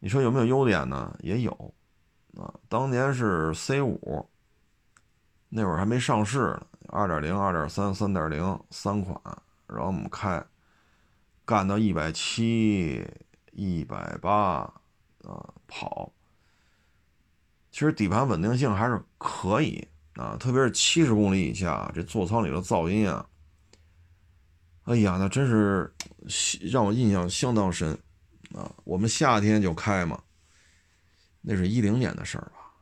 [0.00, 1.16] 你说有没有优点呢？
[1.20, 1.52] 也有
[2.36, 2.52] 啊。
[2.68, 4.28] 当年是 C 五，
[5.48, 9.16] 那会儿还没上市呢，二点零、二点三、三点零三款，
[9.68, 10.44] 然后我们开，
[11.44, 13.08] 干到一百七、
[13.52, 14.68] 一百八。
[15.24, 16.12] 啊，跑，
[17.72, 23.26] 其实底盘稳定性还是可以啊，特别是七十公里以下，这座舱里的噪音啊，
[24.86, 25.92] 哎呀，那真是
[26.70, 27.92] 让我印象相当深
[28.54, 28.72] 啊！
[28.84, 30.22] 我们夏天就开嘛，
[31.40, 32.72] 那是一零年的事儿吧？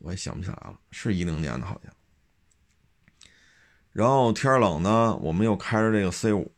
[0.00, 1.92] 我也想不起来了，是一零年的好像。
[3.92, 6.52] 然后天冷呢，我们又开着这个 C 五，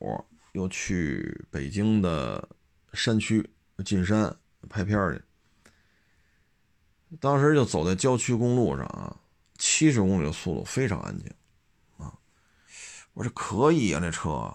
[0.52, 2.48] 又去北京的
[2.92, 3.48] 山区
[3.84, 4.36] 进山
[4.68, 5.22] 拍片去。
[7.20, 9.16] 当时就走在郊区公路上啊，
[9.58, 11.32] 七十公里的速度非常安静
[11.98, 12.12] 啊。
[13.12, 14.52] 我说可以啊，这车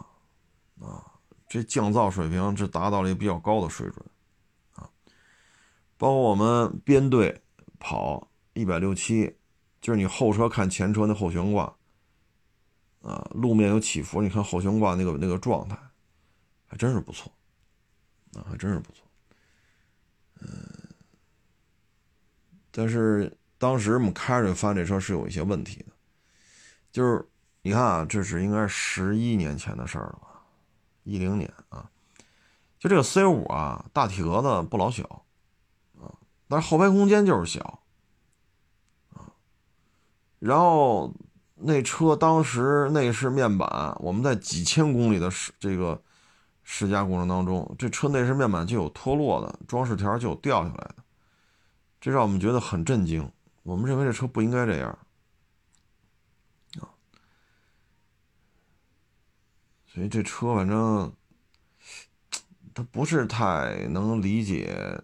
[0.80, 1.04] 啊，
[1.48, 4.06] 这降噪水平这达到了一个比较高的水准
[4.74, 4.90] 啊。
[5.98, 7.42] 包括我们编队
[7.80, 9.36] 跑一百六七，
[9.82, 11.66] 就是你后车看前车那后悬挂
[13.02, 15.78] 啊，路面有起伏，你看后悬挂那个那个状态，
[16.68, 17.32] 还真是不错
[18.34, 19.04] 啊，还真是不错，
[20.42, 20.48] 嗯。
[22.70, 25.94] 但是当时我们开着发这车是有一些问题的，
[26.92, 27.28] 就是
[27.64, 30.27] 你看啊，这是应该十一年前的事儿了？
[31.08, 31.90] 一零年啊，
[32.78, 35.24] 就这个 C 五啊，大体格子不老小
[36.02, 36.12] 啊，
[36.50, 37.80] 但是后排空间就是小
[39.14, 39.32] 啊。
[40.40, 41.14] 然后
[41.56, 46.02] 那车当时内饰面板，我们在几千公里的试这个
[46.64, 50.96] 试驾过程当中，这车内饰面板就有脱落的，装饰条就有掉下来的。
[52.02, 53.32] 这让我们觉得很震惊。
[53.64, 55.00] 我们认为这车不应该这样
[59.98, 61.12] 所以这车反正
[62.72, 65.02] 他不是太能理解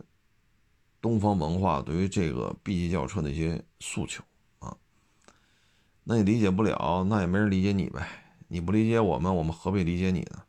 [1.02, 4.24] 东方文化对于这个 B 级轿车的一些诉求
[4.60, 4.78] 啊。
[6.04, 8.08] 那你理解不了，那也没人理解你呗。
[8.48, 10.44] 你不理解我们，我们何必理解你呢？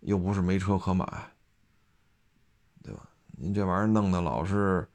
[0.00, 1.04] 又不是没车可买，
[2.82, 3.10] 对吧？
[3.32, 4.88] 您这玩意儿弄的老是。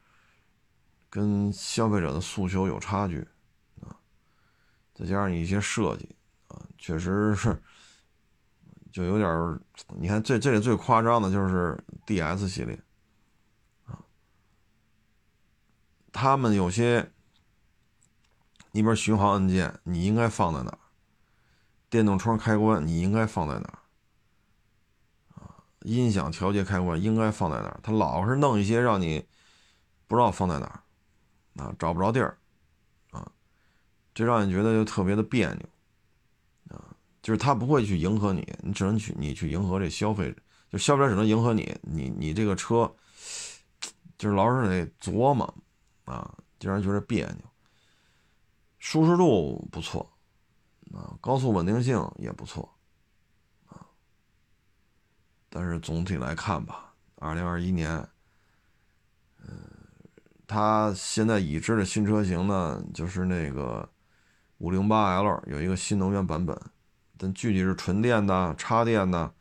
[1.07, 3.19] 跟消费者的诉求有差距
[3.79, 3.95] 啊，
[4.95, 6.09] 再加上你一些设计
[6.47, 7.61] 啊，确实是
[8.95, 9.59] 就有点
[9.99, 11.77] 你看这这里最夸张的就是
[12.07, 12.79] DS 系列
[13.83, 13.99] 啊，
[16.13, 17.11] 他们有些，
[18.71, 20.79] 你比如巡航按键，你应该放在哪儿？
[21.89, 25.43] 电动窗开关你应该放在哪儿？
[25.43, 27.77] 啊，音响调节开关应该放在哪儿？
[27.83, 29.27] 他老是弄一些让你
[30.07, 30.79] 不知道放在哪儿。
[31.61, 32.37] 啊，找不着地儿，
[33.11, 33.29] 啊，
[34.13, 35.69] 这让你觉得就特别的别扭，
[37.25, 42.95] 就是他不会去迎合你，你只能去你去迎合这消费者，就消费者只能迎合你，你你这个车，
[44.15, 45.43] 就是老是得琢磨，
[46.03, 47.37] 啊，就让人觉得别扭。
[48.77, 50.07] 舒适度不错，
[50.93, 52.71] 啊，高速稳定性也不错，
[53.69, 53.81] 啊，
[55.49, 58.07] 但是总体来看吧，二零二一年。
[59.39, 59.57] 嗯
[60.47, 63.89] 它现在已知的新车型呢，就是那个
[64.59, 66.55] 五零八 L 有一个新能源版本，
[67.17, 69.33] 但具体是纯电的、插电的，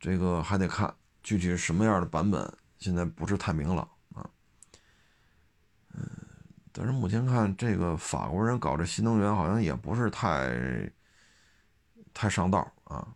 [0.00, 4.28] 这个还得看具体是什么样的版本，现在不是太明朗啊。
[5.94, 6.08] 嗯，
[6.72, 10.90] 但是目前看这个法国人搞这新能源好像也不是太
[12.14, 13.06] 太上道啊。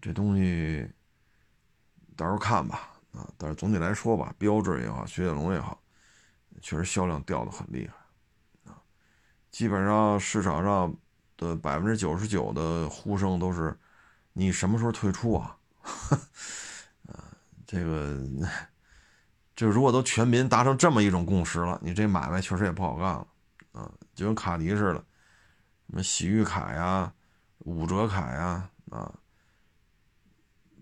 [0.00, 0.88] 这东西
[2.16, 2.94] 到时候看吧。
[3.12, 5.80] 啊，但是总体来说吧，标致也好，雪铁龙也好，
[6.60, 8.78] 确实销量掉的很厉害啊。
[9.50, 10.94] 基本上市场上
[11.38, 13.74] 的百分之九十九的呼声都是：
[14.34, 15.56] 你什么时候退出啊？
[17.06, 17.24] 啊，
[17.66, 18.20] 这个，
[19.56, 23.26] 这如果都全民达成这么一种共识了，你这买卖确实也不好干了
[23.72, 23.90] 啊。
[24.14, 25.04] 就跟卡迪似的，
[25.88, 27.10] 什么洗浴卡呀、
[27.60, 29.10] 五折卡呀，啊。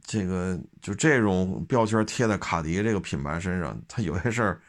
[0.09, 4.63] 这个就这种标签贴在卡迪这个品牌身上，它有些事儿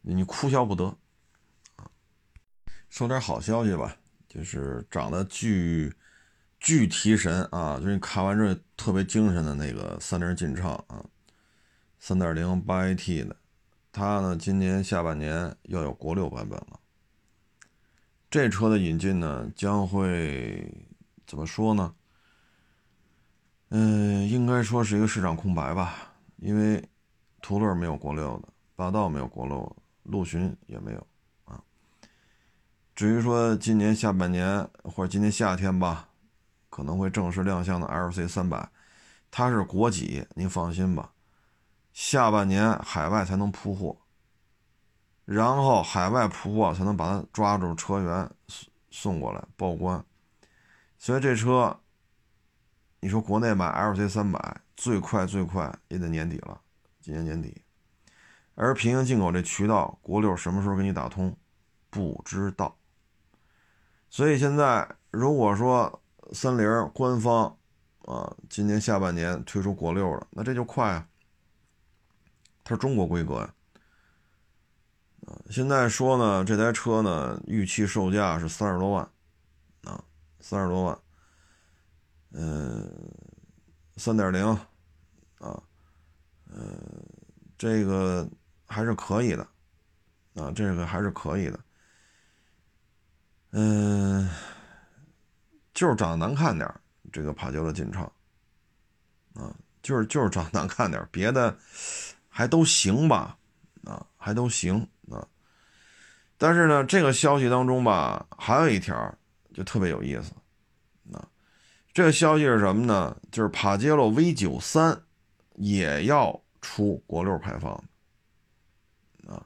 [0.00, 0.86] 你哭笑不得
[1.76, 1.86] 啊。
[2.90, 3.96] 说点好消息吧，
[4.32, 5.92] 就是长得巨
[6.58, 11.04] 巨提神啊，就是你看完之后特别精神的那个三菱劲畅啊，
[11.98, 13.36] 三点零八 AT 的，
[13.92, 16.80] 它呢今年下半年要有国六版本了。
[18.30, 20.88] 这车的引进呢，将会
[21.26, 21.94] 怎么说呢？
[23.68, 26.82] 嗯，应该说是一个市场空白吧，因为
[27.42, 31.06] 途乐没有国六的，霸道没有国六，陆巡也没有。
[32.94, 36.08] 至于说今年下半年或者今年夏天吧，
[36.68, 38.68] 可能会正式亮相的 LC 三百，
[39.30, 41.12] 它是国几，您放心吧。
[41.92, 43.96] 下半年海外才能铺货，
[45.24, 50.04] 然后海外铺货才能把它抓住车源送送过来报关，
[50.98, 51.78] 所以这车。
[53.04, 56.60] 你说国内买 LC 三百最快最快也得年底了，
[57.00, 57.60] 今年年底。
[58.54, 61.36] 而平行进口这渠道，国六什么时候给你打通，
[61.90, 62.76] 不知道。
[64.12, 66.02] 所以现在如果说
[66.32, 67.46] 三菱官方
[68.00, 71.08] 啊，今年下半年推出国六了，那这就快啊，
[72.62, 73.54] 它是中国规格呀。
[75.26, 79.10] 啊，现在说呢，这台车呢，预期售价是三十多万，
[79.84, 80.04] 啊，
[80.40, 80.98] 三十多万，
[82.32, 82.86] 嗯，
[83.96, 84.46] 三点零，
[85.38, 85.62] 啊，
[86.50, 86.78] 嗯，
[87.56, 88.28] 这个
[88.66, 89.48] 还是可以的，
[90.34, 91.58] 啊，这个还是可以的，
[93.52, 94.28] 嗯，
[95.72, 96.68] 就是长得难看点
[97.12, 98.10] 这个帕杰罗劲畅，
[99.34, 101.56] 啊，就是就是长得难看点别的
[102.28, 103.36] 还都行吧，
[103.84, 104.86] 啊，还都行。
[105.10, 105.26] 啊，
[106.38, 109.14] 但是呢，这个消息当中吧，还有一条
[109.52, 110.32] 就特别有意思，
[111.12, 111.28] 啊，
[111.92, 113.14] 这个消息是什么呢？
[113.30, 114.98] 就是帕杰罗 V 九三
[115.56, 117.72] 也要出国六排放，
[119.28, 119.44] 啊，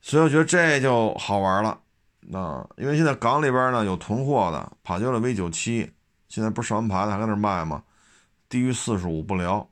[0.00, 1.78] 所以我觉得这就好玩了，
[2.32, 5.92] 啊，因为现在港里边呢有囤货的帕杰罗 V 九七，
[6.28, 7.82] 现在不是上完牌子还在那卖吗？
[8.48, 9.68] 低于四十五不聊，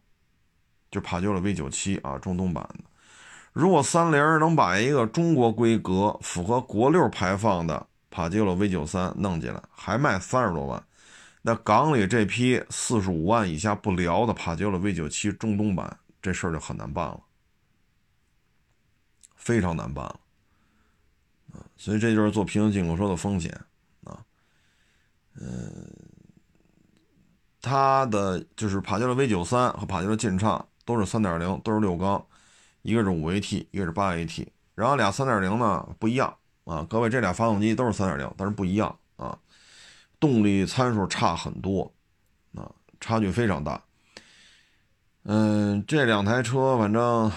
[0.90, 2.84] 就帕杰罗 V 九七啊，中东版的。
[3.52, 10.84] 如果三菱能把一个中国规格、符合国六排放的帕杰罗 V 九三弄进来，还卖三十多万，
[11.42, 17.20] 那港里这批四十五万以下不聊的帕杰罗 V 九七中东版，这事儿就很难办了，
[19.36, 20.20] 非常难办了！
[21.76, 23.52] 所以这就是做平行进口车的风险
[24.04, 24.24] 啊。
[25.40, 25.86] 嗯，
[27.60, 32.24] 它的就是帕杰罗 V 九三和帕杰罗劲畅都是三点零，都是六缸。
[32.82, 39.38] 一个是五 AT，一个是八 AT，然后俩三点零呢不一样啊，各位这俩发动机都是三点零，但是不一样啊，
[40.20, 41.90] 动力参数差很多
[42.54, 42.70] 啊，
[43.00, 43.82] 差距非常大。
[45.22, 47.32] 嗯，这两台车反正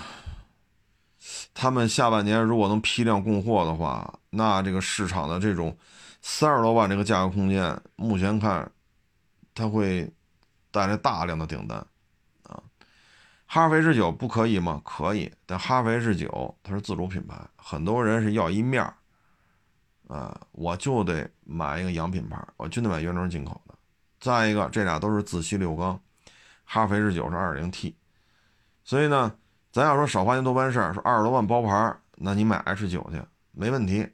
[1.60, 5.76] 他们下半年如果能批量供货的话，那这个市场的这种
[6.22, 8.72] 三十多万这个价格空间，目前看
[9.56, 10.08] 它会
[10.70, 11.80] 带来大量的订单
[12.44, 12.62] 啊。
[13.48, 14.80] 哈弗 H 九不可以吗？
[14.86, 18.94] 可以，但哈弗 H 九它是自主品牌，很多人是要一面儿，
[20.16, 23.74] 啊，我就得买一个洋品牌，我就得买原装进口的。
[24.20, 26.00] 再一个，这俩都是自吸六缸，
[26.66, 27.96] 哈弗 H 九是二点零 T，
[28.84, 29.34] 所以呢，
[29.78, 33.22] 咱要说少花钱多办事儿，说二十多万包牌，那你买 H 九去
[33.52, 34.10] 没问题，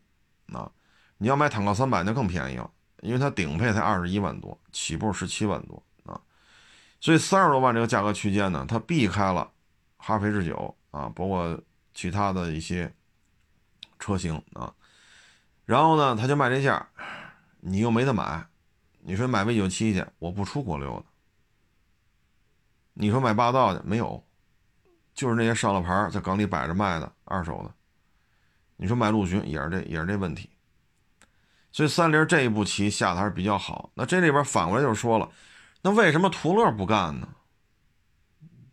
[0.51, 0.69] 啊，
[1.19, 6.19] 你要买坦克三百那更便宜了，因为它顶配才二十一万多，起步十七万多啊。
[6.99, 9.49] 所以三十多万这个价格区间呢，它避开了
[9.95, 11.57] 哈弗 H 九啊，包括
[11.93, 12.93] 其他的一些
[13.99, 14.73] 车型啊，
[15.63, 16.85] 然后呢，他就卖这价，
[17.61, 18.45] 你又没得买，
[18.99, 21.05] 你说买 V 九七去，我不出国六的，
[22.95, 24.21] 你说买霸道去没有，
[25.13, 27.73] 就是那些上了牌在港里摆着卖的二手的，
[28.77, 30.49] 你说卖陆巡也是这也是这问题，
[31.71, 33.91] 所以三菱这一步棋下的还是比较好。
[33.93, 35.29] 那这里边反过来就说了。
[35.81, 37.27] 那为什么途乐不干呢？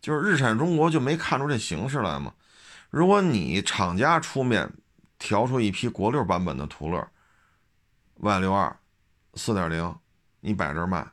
[0.01, 2.33] 就是日产中国就没看出这形势来吗？
[2.89, 4.73] 如果你厂家出面
[5.19, 7.07] 调出一批国六版本的途乐
[8.15, 8.75] ，Y 六二
[9.35, 9.95] 四点零，
[10.41, 11.07] 你摆这卖，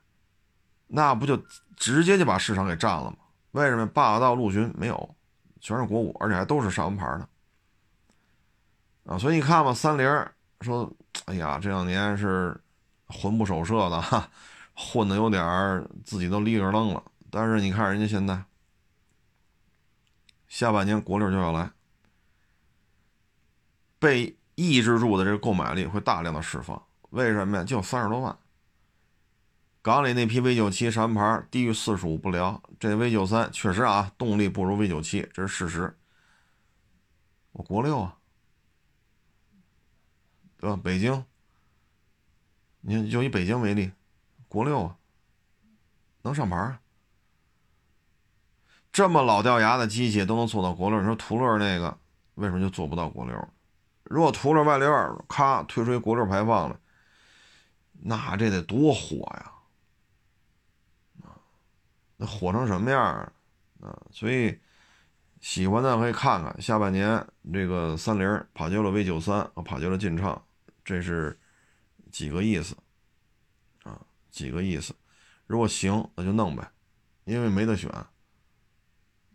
[0.87, 1.35] 那不就
[1.75, 3.17] 直接就把市场给占了吗？
[3.51, 5.15] 为什么霸道、陆巡没有，
[5.59, 7.27] 全是国五，而且还都是上完牌的
[9.05, 9.17] 啊？
[9.17, 10.05] 所以你看吧，三菱
[10.61, 10.91] 说
[11.25, 12.59] ：“哎呀，这两年是
[13.07, 14.29] 魂不守舍的哈。”
[14.79, 17.03] 混的有点儿，自己都立个愣了。
[17.31, 18.43] 但是你看人家现在，
[20.47, 21.71] 下半年国六就要来，
[23.97, 26.79] 被抑制住的这个购买力会大量的释放。
[27.09, 27.63] 为什么呀？
[27.63, 28.37] 就三十多万。
[29.87, 35.97] 港里那批 V 九七上牌低于四十五不聊，这 V 九三确实啊，动力不如 V 九七，这是事实。
[37.53, 38.17] 我国六啊，
[40.57, 40.77] 对吧？
[40.83, 41.23] 北京，
[42.81, 43.89] 你就以北京为例。
[44.49, 44.97] 国六啊，
[46.23, 46.79] 能上牌
[48.91, 51.97] 这么老掉牙的机器都能做到国六，你说途乐那个
[52.35, 53.47] 为什么就做不到国六？
[54.03, 56.77] 如果途乐 Y 六二咔推出一国六排放了，
[57.93, 59.53] 那这得多火呀！
[62.17, 63.31] 那火成什么样啊？
[63.79, 64.59] 啊，所以
[65.39, 70.41] 喜欢的可以看看下半年这个三菱帕杰罗 V 九三和帕杰罗劲畅，
[70.83, 71.39] 这是
[72.11, 72.75] 几个意思
[73.83, 74.01] 啊。
[74.31, 74.93] 几个意思，
[75.47, 76.69] 如果行那就弄呗，
[77.23, 77.89] 因为没得选，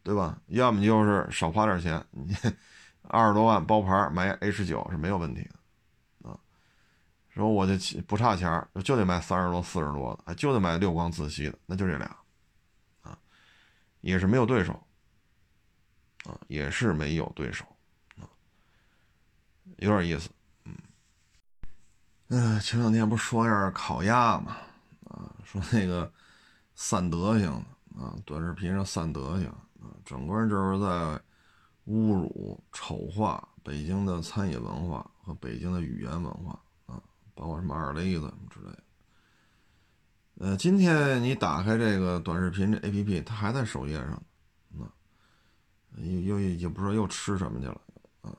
[0.03, 0.39] 对吧？
[0.47, 2.35] 要么就是少花点钱，你
[3.09, 6.39] 二十多万包牌买 H 九是没有问题的啊。
[7.31, 12.17] 说我就不差钱就得买三十多、四十多的，就得买六缸自吸的，那就这俩，
[14.03, 14.73] 也是没有对手
[16.25, 17.65] 啊，也是没有对手
[18.21, 18.29] 啊，
[19.79, 20.29] 有点意思，
[20.65, 20.77] 嗯，
[22.29, 24.59] 嗯，前两天不是说要烤鸭吗？
[25.45, 26.11] 说那个
[26.75, 27.53] 散德行
[27.99, 29.47] 啊，短视频上散德行
[29.81, 30.87] 啊，整个人就是在
[31.93, 36.53] 侮辱、丑化北京的餐饮文化和北京的语言文化
[36.87, 37.03] 啊，
[37.35, 38.83] 包括什么二勒子什么之类的。
[40.43, 44.21] 呃，今天你打开这个短视频这 APP，它还在首页上，
[44.77, 44.91] 啊，
[45.99, 47.81] 又又也不知道又吃什么去了
[48.23, 48.35] 啊。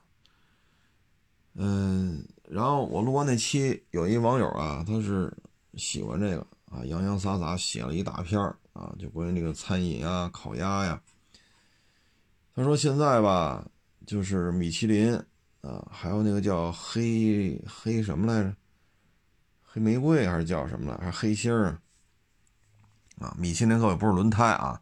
[1.53, 5.33] 嗯，然后我录完那期，有一网友啊，他是
[5.75, 6.45] 喜欢这个。
[6.65, 8.37] 啊，洋洋洒洒写了一大篇
[8.73, 11.01] 啊，就关于这个餐饮啊、烤鸭呀。
[12.53, 13.65] 他说现在吧，
[14.05, 15.15] 就是米其林
[15.61, 18.53] 啊，还有那个叫黑黑什么来着？
[19.61, 20.97] 黑玫瑰还是叫什么来？
[20.97, 21.79] 还黑星儿
[23.23, 23.33] 啊？
[23.37, 24.79] 米其林可不是轮胎啊，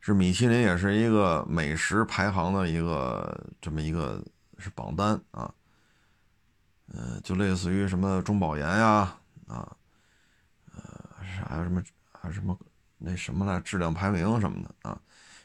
[0.00, 4.24] 是米其林，也是一个美食排行的一个这么一个
[4.56, 5.52] 是榜单啊。
[6.86, 9.14] 嗯，就类似于什么中保研呀
[9.46, 9.76] 啊
[10.74, 10.82] 呃。
[11.46, 11.82] 还有什么？
[12.12, 12.58] 还有什么？
[12.96, 13.60] 那什么来？
[13.60, 14.98] 质量排名什么的啊？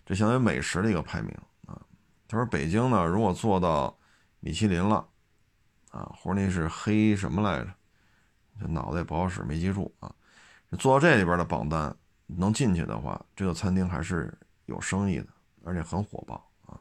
[0.05, 1.31] 这相当于美食的一个排名
[1.67, 1.79] 啊。
[2.27, 3.95] 他说北京呢，如果做到
[4.39, 5.05] 米其林了
[5.91, 7.69] 啊，或者那是黑什么来着？
[8.59, 10.13] 这脑袋也不好使，没记住啊。
[10.79, 11.95] 做到这里边的榜单
[12.27, 14.33] 能进去的话，这个餐厅还是
[14.65, 15.27] 有生意的，
[15.63, 16.79] 而且很火爆啊。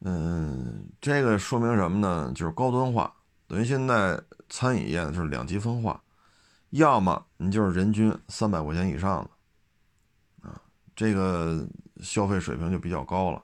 [0.00, 2.32] 嗯，这个说明什么呢？
[2.34, 3.14] 就是高端化，
[3.46, 6.00] 等于现在餐饮业就是两极分化。
[6.70, 10.60] 要么你就是人均三百块钱以上的，啊，
[10.96, 11.64] 这个
[12.00, 13.42] 消费水平就比较高了。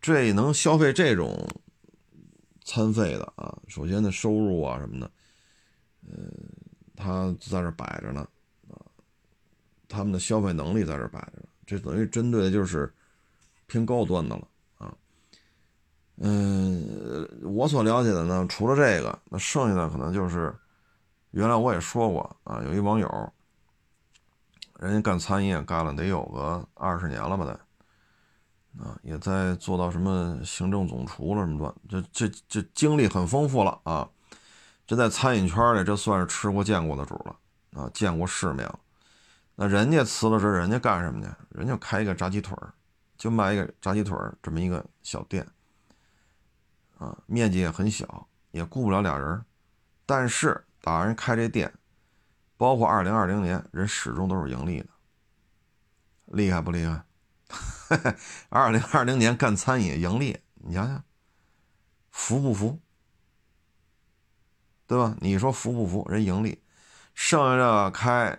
[0.00, 1.46] 这能消费这种
[2.64, 5.10] 餐费的啊，首先的收入啊什么的，
[6.10, 6.32] 呃，
[6.96, 8.26] 他在这摆着呢，
[9.88, 12.92] 他们的消费能力在这摆着，这等于针对的就是
[13.66, 14.94] 偏高端的了啊。
[16.18, 20.54] 嗯，我所了解的呢，除了这个，那剩下的可能就是。
[21.32, 23.32] 原来我也说过啊，有一网友，
[24.80, 27.52] 人家干餐饮干了得有个二十年了吧得，
[28.82, 34.08] 啊，也在做到什么行政总厨了什么的，这这这经历很丰富了啊，
[34.86, 37.36] 这在餐饮圈里这算是吃过见过的主了
[37.78, 38.80] 啊，见过世面了。
[39.60, 41.28] 那人家辞了职，人家干什么去？
[41.50, 42.56] 人家开一个炸鸡腿
[43.16, 45.44] 就卖一个炸鸡腿这么一个小店，
[46.96, 49.44] 啊，面积也很小，也雇不了俩人，
[50.06, 50.64] 但是。
[50.80, 51.74] 打人开这店，
[52.56, 54.86] 包括二零二零年，人始终都是盈利的，
[56.26, 57.04] 厉害不厉害？
[58.48, 61.04] 二零二零年干餐饮盈利，你想想，
[62.10, 62.80] 服不服？
[64.86, 65.16] 对吧？
[65.20, 66.08] 你说服不服？
[66.08, 66.62] 人盈利，
[67.12, 68.38] 剩下的开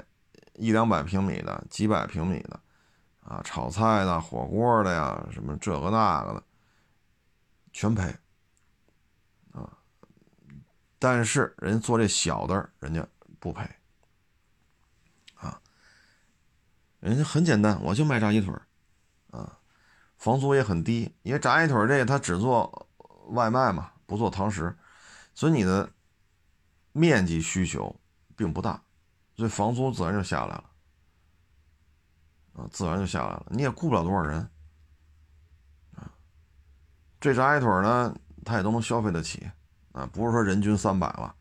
[0.60, 2.60] 一两百平米的、几百平米的，
[3.22, 6.44] 啊，炒菜的、火锅的呀，什么这个那个的，
[7.72, 8.04] 全赔。
[9.52, 9.78] 啊
[11.02, 13.08] 但是人家做这小的，人家
[13.40, 13.64] 不赔，
[15.36, 15.62] 啊，
[17.00, 18.54] 人家很简单，我就卖炸鸡腿
[19.32, 19.58] 啊，
[20.18, 22.90] 房租也很低，因为炸鸡腿这个他只做
[23.30, 24.78] 外卖嘛，不做堂食，
[25.34, 25.90] 所以你的
[26.92, 27.98] 面积需求
[28.36, 28.84] 并不大，
[29.40, 30.70] 所以房租自然就下来了，
[32.56, 34.38] 啊，自然就下来了，你也雇不了多少人，
[35.96, 36.12] 啊，
[37.22, 38.14] 这炸鸡腿呢，
[38.44, 39.50] 他也都能消费得起。
[39.94, 41.36] 啊，不是说人均三百了，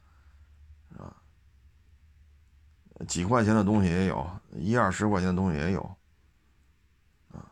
[0.96, 1.10] 啊，
[3.08, 5.82] 几块钱的东西也有，一二十块钱的东西也有，
[7.32, 7.50] 啊，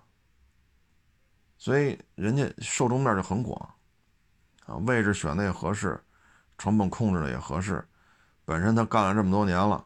[1.59, 3.75] 所以人家受众面就很广，
[4.65, 6.01] 啊，位置选的也合适，
[6.57, 7.85] 成本控制的也合适，
[8.45, 9.86] 本身他干了这么多年了，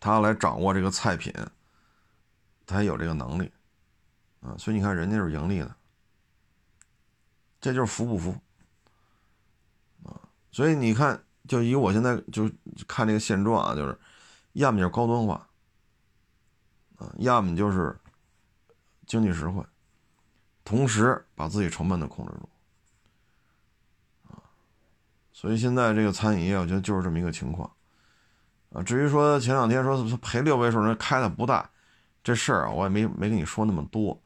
[0.00, 1.32] 他来掌握这个菜品，
[2.66, 3.50] 他有这个能力，
[4.40, 5.76] 啊，所以你看人家是盈利的，
[7.60, 8.30] 这就是服不服？
[10.04, 10.20] 啊
[10.50, 12.50] 所以你看，就以我现在就
[12.86, 13.98] 看这个现状啊，就是
[14.52, 15.48] 要么就是高端化，
[16.96, 17.98] 啊，要么就是
[19.06, 19.64] 经济实惠，
[20.64, 22.48] 同时把自己成本都控制住，
[24.30, 24.42] 啊，
[25.32, 27.70] 所以现在这个餐饮业，我觉得就是这么一个情况，
[28.70, 31.68] 啊，至于说前两天说赔六位数，人开的不大，
[32.22, 34.20] 这事儿啊，我也没没跟你说那么多，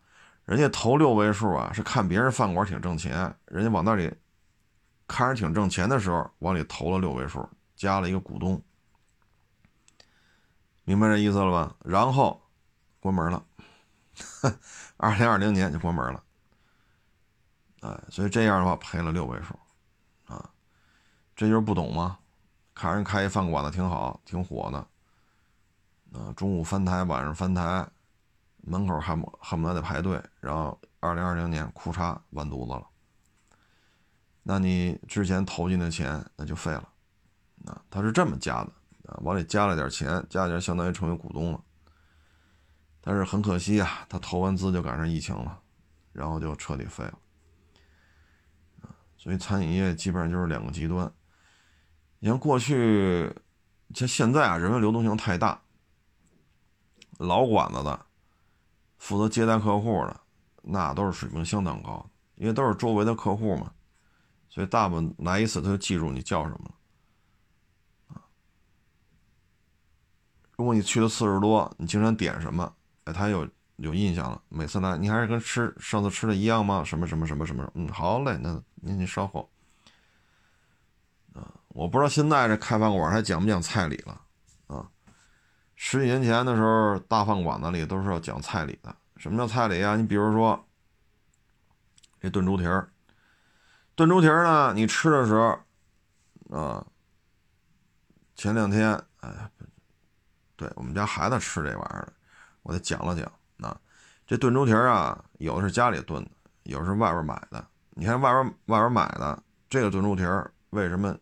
[0.45, 4.13] 人家投六位数啊，是看别人饭馆挺挣钱，人家往那里。
[5.09, 8.63] 看着挺挣钱的时候，往里投了六位数，加了一个股东，
[10.85, 11.77] 明白这意思了吧？
[11.85, 12.41] 然后
[12.99, 13.45] 关门了，
[14.97, 16.23] 二零二零年就关门了，
[17.81, 19.55] 哎，所以这样的话赔了六位数，
[20.33, 20.49] 啊，
[21.37, 22.19] 这就是不懂吗？
[22.75, 27.87] 看人开一饭馆子挺好，挺火的，啊，中午翻台，晚上翻台，
[28.63, 32.87] 门口恨不恨不得得排队，然后二零二零年裤衩完犊子了。
[34.43, 36.89] 那你之前投进的钱那就废了，
[37.67, 38.73] 啊，他是这么加的，
[39.07, 41.61] 啊，往里加了点钱，加点相当于成为股东了。
[43.01, 45.61] 但是很可惜啊，他投完资就赶上疫情了，
[46.13, 47.19] 然后就彻底废了。
[49.17, 51.13] 所以餐饮业基本上就是两个极端。
[52.25, 53.35] 你像过去，
[53.93, 55.61] 像现在啊，人员流动性太大，
[57.19, 58.07] 老馆子的，
[58.97, 60.21] 负责接待客户的，
[60.63, 63.73] 那都是水平相当高，因为都是周围的客户嘛，
[64.49, 66.75] 所以大部分来一次他就记住你叫什么了。
[68.15, 68.23] 啊，
[70.57, 73.49] 如果你去的次数多，你经常点什么，哎，他有
[73.79, 74.41] 有印象了。
[74.49, 76.85] 每次来，你还是跟吃上次吃的一样吗？
[76.85, 77.69] 什么什么什么什么？
[77.75, 79.52] 嗯，好嘞，那您您稍后。
[81.75, 84.21] 我不知道现在这开饭馆还讲不讲菜礼了？
[84.67, 84.87] 啊，
[85.75, 88.95] 十几年前的时候，大饭馆子里都是要讲菜礼的。
[89.17, 89.97] 什么叫菜礼啊？
[89.97, 90.69] 你比如说，
[92.21, 92.91] 这炖猪蹄儿，
[93.95, 95.59] 炖猪蹄儿呢，你吃的时候，
[96.57, 96.85] 啊，
[98.35, 99.51] 前两天，哎，
[100.57, 102.13] 对我们家孩子吃这玩意儿，
[102.63, 103.31] 我得讲了讲。
[103.67, 103.81] 啊，
[104.27, 106.31] 这炖猪蹄儿啊，有的是家里炖的，
[106.65, 107.65] 有的是外边买的。
[107.91, 111.17] 你看外边外边买的这个炖猪蹄儿，为什么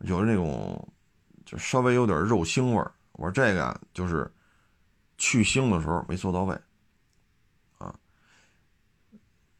[0.00, 0.92] 有那种
[1.44, 2.92] 就稍微有点肉腥味儿？
[3.12, 4.32] 我说这个啊，就是
[5.18, 6.58] 去腥的时候没做到位
[7.78, 7.94] 啊。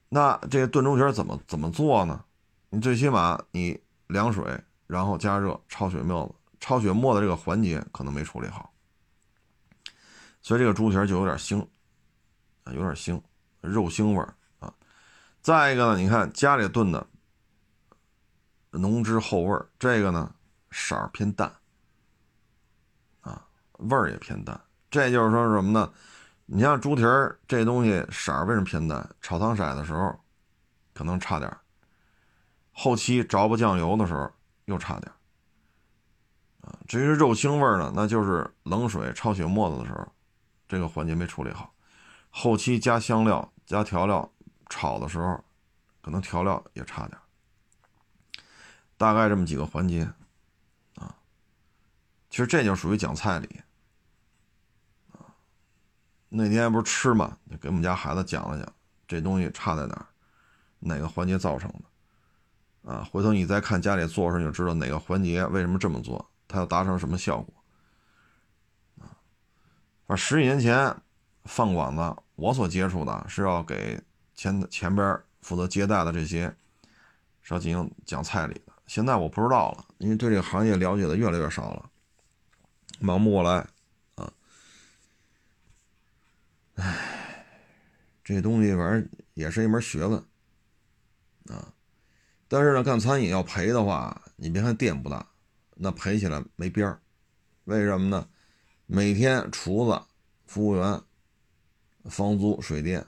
[0.09, 2.24] 那这个炖猪蹄怎么怎么做呢？
[2.70, 4.45] 你最起码你凉水，
[4.86, 6.34] 然后加热焯血沫子，
[6.66, 8.72] 焯血沫子这个环节可能没处理好，
[10.41, 11.61] 所以这个猪蹄就有点腥，
[12.64, 13.20] 啊，有点腥，
[13.61, 14.72] 肉腥味儿啊。
[15.43, 17.07] 再一个呢，你看家里炖的
[18.71, 20.35] 浓汁厚味儿，这个呢
[20.71, 21.53] 色儿偏淡，
[23.21, 23.47] 啊，
[23.79, 24.61] 味儿也偏淡。
[24.91, 25.93] 这就是说什么呢？
[26.47, 29.09] 你像猪蹄儿这东西色儿为什么偏淡？
[29.21, 30.18] 炒汤色的时候
[30.93, 31.61] 可能差点儿
[32.73, 34.31] 后期着不酱油的时候
[34.64, 36.79] 又差点儿啊。
[36.89, 40.07] 至于肉腥味呢，那就是冷水焯血沫子的时候，
[40.66, 41.73] 这个环节没处理好。
[42.31, 44.29] 后期加香料、加调料
[44.68, 45.45] 炒的时候，
[46.01, 47.23] 可能调料也差点儿
[49.01, 50.03] 大概这么几个环节
[50.96, 51.16] 啊。
[52.28, 53.62] 其实这就属于讲菜礼。
[56.28, 58.74] 那天不是吃嘛，就给我们家孩子讲了讲，
[59.09, 60.07] 这东西差在哪儿，
[60.78, 67.55] 哪个环节造成的，啊，回头你再看家里做时，候就知道哪个环节为什么这么做，它要达成什么效果，
[69.01, 69.16] 啊，
[70.07, 70.94] 反正十几年前
[71.46, 74.01] 饭馆子我所接触的是要给
[74.34, 76.55] 前前边负责接待的这些
[77.42, 81.88] 是要进行讲菜礼的，现在我不知道了，因为对这个行业了解的越来越少了，
[82.99, 83.64] 忙不过来。
[84.16, 84.32] 啊
[86.74, 87.47] 唉，
[88.24, 90.18] 这东西反正也是一门学问
[91.47, 91.72] 啊。
[92.49, 95.24] 但是呢，干餐饮要赔的话，你别看店不大，
[95.76, 97.01] 那赔起来没边儿。
[97.66, 98.28] 为什么呢？
[98.86, 100.03] 每天厨子、
[100.49, 101.01] 服务员、
[102.07, 103.07] 房租、水电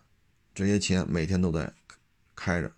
[0.55, 1.75] 这些钱每天都得
[2.37, 2.71] 开着。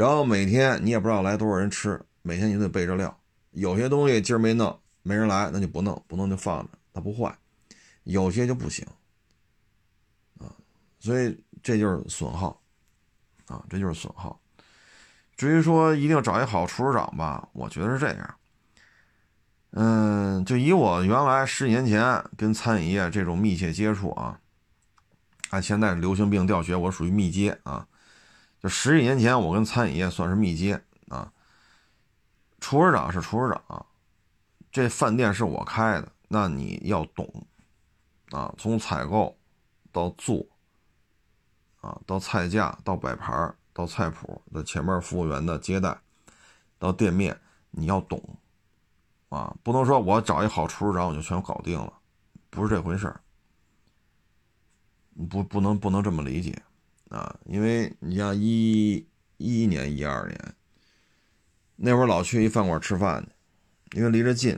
[0.00, 3.14] 然后每天你也不知道来多少人吃，每天你得备着料。
[3.50, 7.36] 有些东西今儿没弄，没人来，那就不弄，不弄就放着，它不坏。
[8.04, 8.86] 有些就不行。
[10.38, 10.48] 啊
[11.00, 12.58] 所以这就是损耗，
[13.44, 14.40] 啊，这就是损耗。
[15.36, 18.34] 至于说一定找一好厨师长吧，我觉得是这样。
[19.72, 24.40] 嗯，就以我原来十几年前跟餐饮业这种密切接触啊，
[25.50, 27.86] 按现在流行病调学，我属于密接啊。
[28.60, 31.32] 就十几年前我跟餐饮业算是密接啊。
[32.60, 33.86] 厨师长是厨师长，
[34.70, 37.26] 这饭店是我开的，那你要懂
[38.30, 39.36] 啊，从采购
[39.90, 40.46] 到做。
[41.80, 45.98] 啊，到菜价，到摆盘到菜谱的前面服务员的接待，
[46.78, 47.40] 到店面，
[47.70, 48.22] 你要懂，
[49.30, 51.90] 啊，不能说我找一好厨师长我就全搞定了，
[52.50, 53.18] 不是这回事儿，
[55.30, 56.62] 不不能不能这么理解，
[57.10, 58.94] 啊，因为你像一
[59.36, 60.54] 一一年、一二年，
[61.76, 63.20] 那会儿老去一饭馆吃饭
[63.90, 64.56] 去，因为离着近，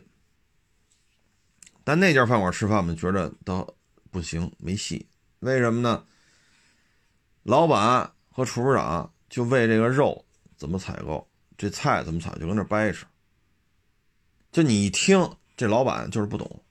[1.82, 3.74] 但那家饭馆吃饭我们觉得倒
[4.10, 5.08] 不行，没戏，
[5.40, 6.04] 为什么呢？
[7.42, 10.22] 老板和厨师长就为这个肉
[10.54, 11.26] 怎么采购，
[11.56, 13.06] 这菜怎么采，就跟那掰扯。
[14.50, 15.26] 就你一听，
[15.56, 16.62] 这老板就是不懂。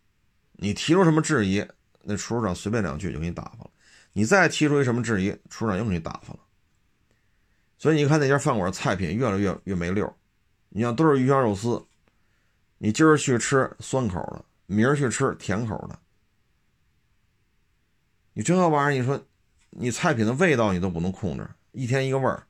[0.52, 1.66] 你提出什么质疑，
[2.04, 3.71] 那厨师长随便两句就给你打发了。
[4.14, 6.40] 你再提出一什么质疑，厨师长又给你打发了。
[7.78, 10.12] 所以你看那家饭馆菜品越来越越没溜。
[10.70, 11.86] 你像都是鱼香肉丝，
[12.78, 16.00] 你今儿去吃酸口的，明儿去吃甜口的，
[18.34, 19.24] 你这玩意儿，你说。
[19.74, 22.44] 你菜品的味道你都不能控制，一天一个味儿，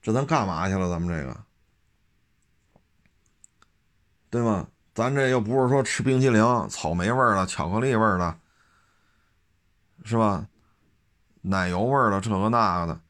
[0.00, 0.88] 这咱干嘛去了？
[0.88, 1.44] 咱们这个，
[4.30, 4.66] 对吗？
[4.94, 8.40] 咱这又不是说吃冰淇淋，草莓味儿的、巧克力味儿的，
[10.08, 10.48] 是吧？
[11.42, 13.00] 奶油味儿的，这个那个的。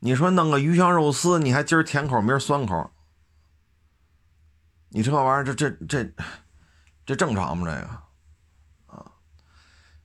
[0.00, 2.90] 你说弄个鱼香肉丝，你还今儿甜口，明儿酸口，
[4.88, 6.12] 你这玩意儿，这这这
[7.06, 7.64] 这正常吗？
[7.66, 9.12] 这个啊，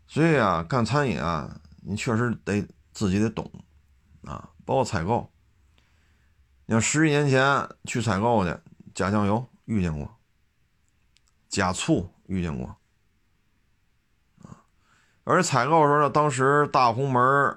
[0.05, 2.61] 所以啊，干餐饮啊，你确实得
[2.93, 3.51] 自己得懂
[4.21, 5.29] 啊，包括采购。
[6.67, 8.55] 你要十几年前去采购去，
[8.93, 10.15] 加酱油遇见过，
[11.49, 12.78] 加醋遇见过，
[15.29, 17.55] 而采购的时候呢，当时大红门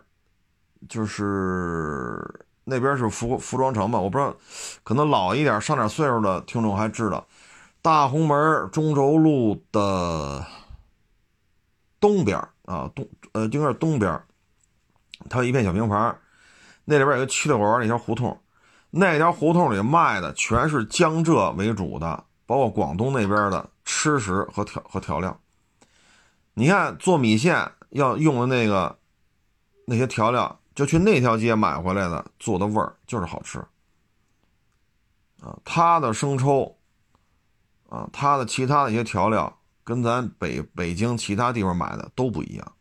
[0.91, 4.37] 就是那边是服服装城吧，我不知道，
[4.85, 7.27] 可能老一点、上点岁数的听众还知道，
[7.81, 10.45] 大红门中轴路的
[11.99, 14.23] 东边啊，东呃应该是东边，
[15.31, 16.15] 它有一片小平房，
[16.85, 18.39] 那里边有个七六馆那条胡同。
[18.91, 25.35] 那条胡同里卖的全是江浙为主的，包括广东那边的吃食和调和调料。
[26.55, 28.99] 你看做米线要用的那个
[29.87, 33.59] 那些调料，就去那条街买回来的，做的味儿就是好吃。
[35.41, 36.77] 啊，它的生抽，
[37.89, 42.73] 啊，它的其他的一些调料跟咱北北京其他地方买的都不一样。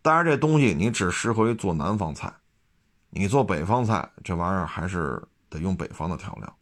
[0.00, 2.32] 但是这东西你只适合于做南方菜，
[3.10, 5.22] 你做北方菜这玩意儿还是。
[5.52, 6.56] 得用北方的调料，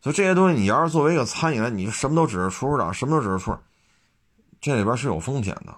[0.00, 3.58] 所以这些东西你要是作为一个餐饮，你什么都指着厨师长，什么都指着厨师，
[4.60, 5.72] 这里边是有风险的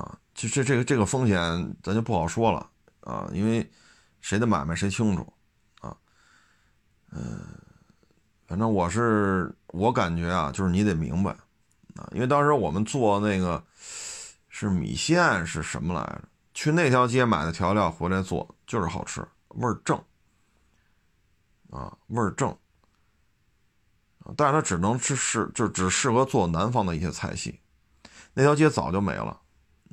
[0.00, 0.18] 啊！
[0.34, 1.38] 这这这个这个风险
[1.82, 2.70] 咱就不好说了
[3.00, 3.70] 啊，因为
[4.20, 5.32] 谁的买卖谁清楚
[5.80, 5.96] 啊。
[7.10, 7.40] 嗯，
[8.46, 11.30] 反正我是我感觉啊，就是你得明白
[11.96, 13.62] 啊，因为当时我们做那个
[14.48, 16.22] 是米线是什么来着？
[16.54, 20.02] 去那条街买的调料回来做就是好吃，味儿正。
[21.70, 22.56] 啊，味儿正，
[24.36, 27.58] 但是它只能吃适，就只适合做南方的一些菜系。
[28.34, 29.40] 那条街早就没了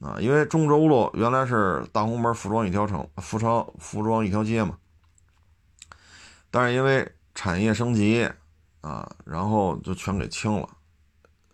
[0.02, 4.78] 啊，因为中轴路原来是大红门服装一条城，服装服装一条街嘛。
[6.52, 8.30] 但是因为产业升级
[8.82, 10.70] 啊，然后就全给清了。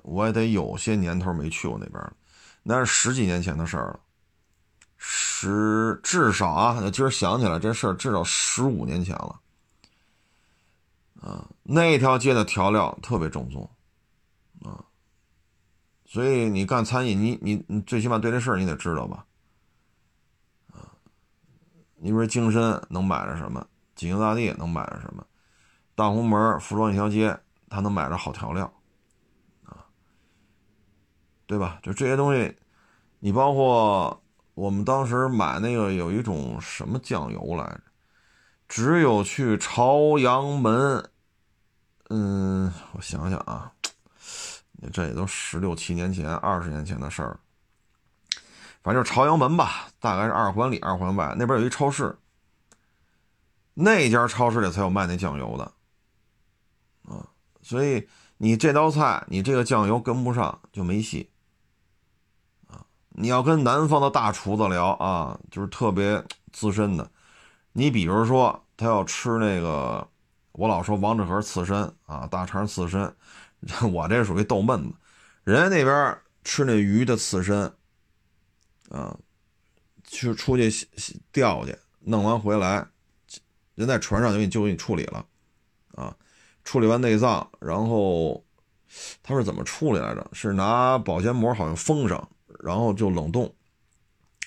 [0.03, 2.13] 我也得有些年头没去过那边了，
[2.63, 3.99] 那是十几年前的事儿了，
[4.97, 9.39] 十至少啊，今儿想起来这事儿至少十五年前了。
[11.21, 13.69] 啊，那条街的调料特别正宗，
[14.63, 14.83] 啊，
[16.03, 19.23] 所以你干餐饮，你你你最起码对这事儿你得知道吧，
[20.73, 20.97] 啊，
[21.97, 23.63] 你比如说京深能买着什么，
[23.93, 25.23] 锦英大地能买着什么，
[25.93, 28.73] 大红门服装一条街，他能买着好调料，
[29.65, 29.85] 啊，
[31.45, 31.79] 对吧？
[31.83, 32.57] 就这些东西，
[33.19, 34.23] 你包括
[34.55, 37.81] 我们当时买那个有一种什么酱油来着，
[38.67, 41.07] 只有去朝阳门。
[42.13, 43.71] 嗯，我想想啊，
[44.91, 47.39] 这也都十六七年前、二十年前的事儿。
[48.83, 52.17] 反正就是朝阳门吧，大概是二环里、二环外那边有一超市，
[53.75, 55.63] 那家超市里才有卖那酱油的
[57.09, 57.25] 啊。
[57.61, 58.05] 所以
[58.39, 61.29] 你这道菜，你这个酱油跟不上就没戏
[62.67, 62.83] 啊。
[63.11, 67.09] 你要跟南方的大厨子聊啊，就是特别资深的，
[67.71, 70.05] 你比如说他要吃那个。
[70.61, 73.11] 我老说王致和刺身啊，大肠刺身，
[73.91, 74.95] 我这属于逗闷子。
[75.43, 77.73] 人家那边吃那鱼的刺身，
[78.91, 79.17] 啊，
[80.03, 80.71] 去出去
[81.31, 82.85] 钓去，弄完回来，
[83.73, 85.25] 人在船上就给你就给你处理了，
[85.95, 86.15] 啊，
[86.63, 88.45] 处理完内脏，然后
[89.23, 90.29] 他是怎么处理来着？
[90.31, 92.29] 是拿保鲜膜好像封上，
[92.63, 93.51] 然后就冷冻，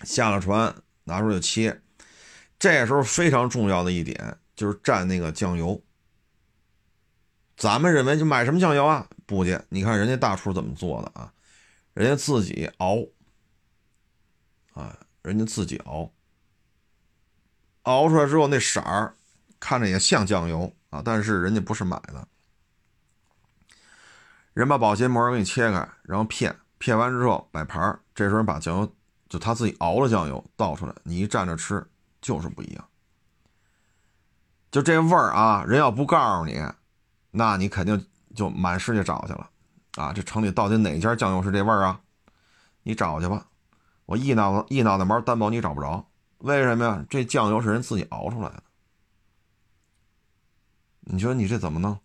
[0.05, 1.83] 下了船拿出来就切。
[2.57, 5.83] 这时候非常重要的一点就是蘸那个酱油。
[7.57, 9.09] 咱们认为就买什么酱油啊？
[9.26, 11.32] 不去，你看人家大厨怎么做的啊？
[11.94, 12.98] 人家自己熬，
[14.72, 16.11] 啊，人家自己熬，
[17.82, 19.14] 熬出来之后那色儿
[19.61, 22.26] 看着也像酱油啊，但是人家不是买的，
[24.52, 28.92] 人把保鲜膜给你切开，然后片片完之后摆盘这时候把酱油
[29.28, 31.86] 就他自己熬的酱油倒出来，你一蘸着吃
[32.20, 32.88] 就是不一样，
[34.72, 36.61] 就这味儿啊，人要不告诉你。
[37.37, 39.51] 那你肯定就满世界找去了，
[39.97, 42.01] 啊，这城里到底哪家酱油是这味儿啊？
[42.85, 43.49] 你找去吧，
[44.07, 46.09] 我一脑子一脑袋毛担保你找不着。
[46.39, 47.05] 为什么呀？
[47.11, 48.62] 这酱油是人自己熬出来的。
[51.01, 51.99] 你说你这怎么弄？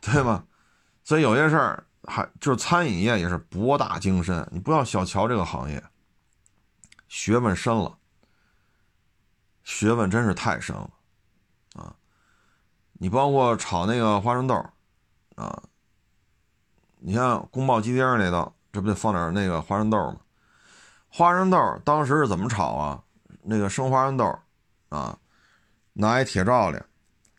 [0.00, 0.46] 对吗？
[1.02, 5.84] 所以有些事儿还就是餐饮业也是博大精深，你不要小瞧这个行业，
[7.08, 7.98] 学问深了，
[9.64, 10.88] 学问真是太深了。
[12.94, 14.54] 你包括炒那个花生豆
[15.36, 15.62] 啊。
[16.98, 20.16] 你像宫保鸡丁那道，这不得放点那个花生豆吗？
[21.08, 23.02] 花生豆当时是怎么炒啊？
[23.42, 24.34] 那个生花生豆
[24.88, 25.18] 啊，
[25.92, 26.78] 拿一铁罩里，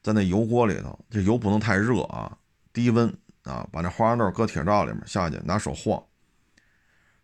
[0.04, 2.38] 在那油锅里头，这油不能太热啊，
[2.72, 3.12] 低温
[3.44, 6.00] 啊，把那花生豆搁铁罩里面下去，拿手晃，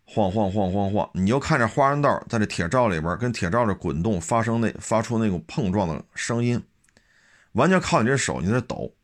[0.04, 6.60] 晃晃晃晃晃，你就看这花生豆在这铁罩里边跟铁罩的滚动，发生那发出那种碰撞的声音，
[7.52, 8.94] 完全靠你这手，你在这抖，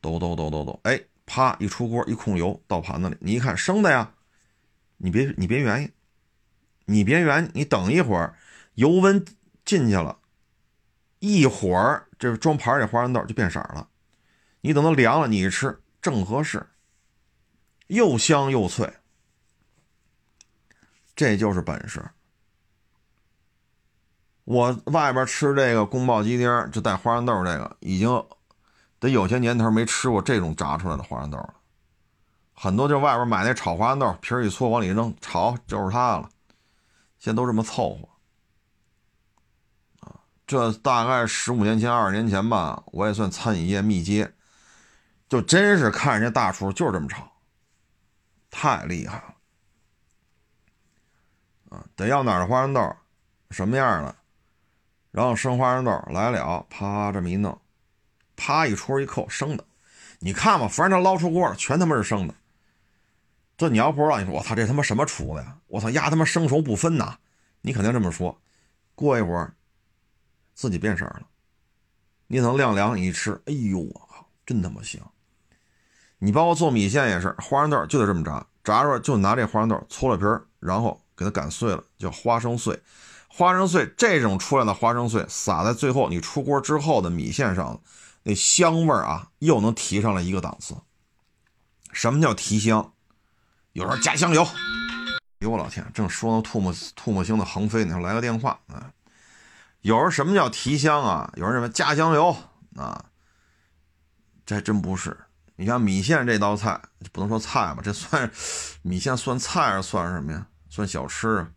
[0.00, 4.14] 抖抖抖抖抖，哎，啪一出锅一控油到盘子里，你一看生的呀，
[4.98, 5.90] 你别你别原意，
[6.86, 8.36] 你别原你等一会儿，
[8.74, 9.24] 油温
[9.64, 10.18] 进去了。
[11.20, 13.88] 一会儿，这装盘这花生豆就变色了。
[14.60, 16.66] 你等它凉了，你一吃正合适，
[17.86, 18.92] 又香又脆。
[21.16, 22.04] 这就是本事。
[24.44, 28.24] 我外边吃这个宫爆鸡丁，就带花生豆这个，已经
[28.98, 31.54] 得有些年头没吃过这种炸出来的花生豆了。
[32.52, 36.28] 很多就外边买那炒花生豆，皮儿一搓往里扔炒，就是它了。
[37.18, 38.08] 现在都这么凑合
[40.06, 40.20] 啊。
[40.46, 44.30] 这大概十五年前、二十年前吧，我也算餐饮业密接，
[45.28, 47.32] 就真是看人家大厨就是这么炒，
[48.50, 49.34] 太厉害了
[51.70, 51.84] 啊！
[51.96, 52.94] 得要哪儿的花生豆，
[53.50, 54.14] 什么样的，
[55.14, 57.56] 然后生花生豆来了，啪这么一弄，
[58.34, 59.64] 啪一戳一扣生的，
[60.18, 62.34] 你看吧，反正捞出锅了，全他妈是生的。
[63.56, 65.56] 这你要不知道，你说我操，这他妈什么厨子呀？
[65.68, 67.16] 我操，鸭他妈生熟不分呐！
[67.60, 68.36] 你肯定这么说，
[68.96, 69.54] 过一会儿。
[70.52, 71.22] 自己变色了，
[72.26, 75.00] 你等晾凉，你一吃，哎呦我靠，真他妈香！
[76.18, 82.80] 你包括做米线也是，花生豆就得这么炸，炸出来就拿这花生豆搓了皮儿，然后给它擀碎了，叫花生碎。
[83.36, 87.80] 花生碎这种出来的花生碎撒在最后你出锅之后的米线上，
[88.22, 90.76] 那香味儿啊，又能提上来一个档次。
[91.92, 92.92] 什么叫提香？
[93.72, 94.44] 有时候加香油。
[94.44, 98.92] 哎呦我老天，正说到唾沫唾沫星子横飞呢，来个电话啊！
[99.80, 101.32] 有时候什么叫提香啊？
[101.34, 102.36] 有人认为加香油
[102.76, 103.06] 啊，
[104.46, 105.16] 这还真不是。
[105.56, 106.80] 你像米线这道菜，
[107.12, 108.30] 不能说菜吧，这算
[108.82, 110.46] 米线算菜还是算什么呀？
[110.70, 111.50] 算小吃啊。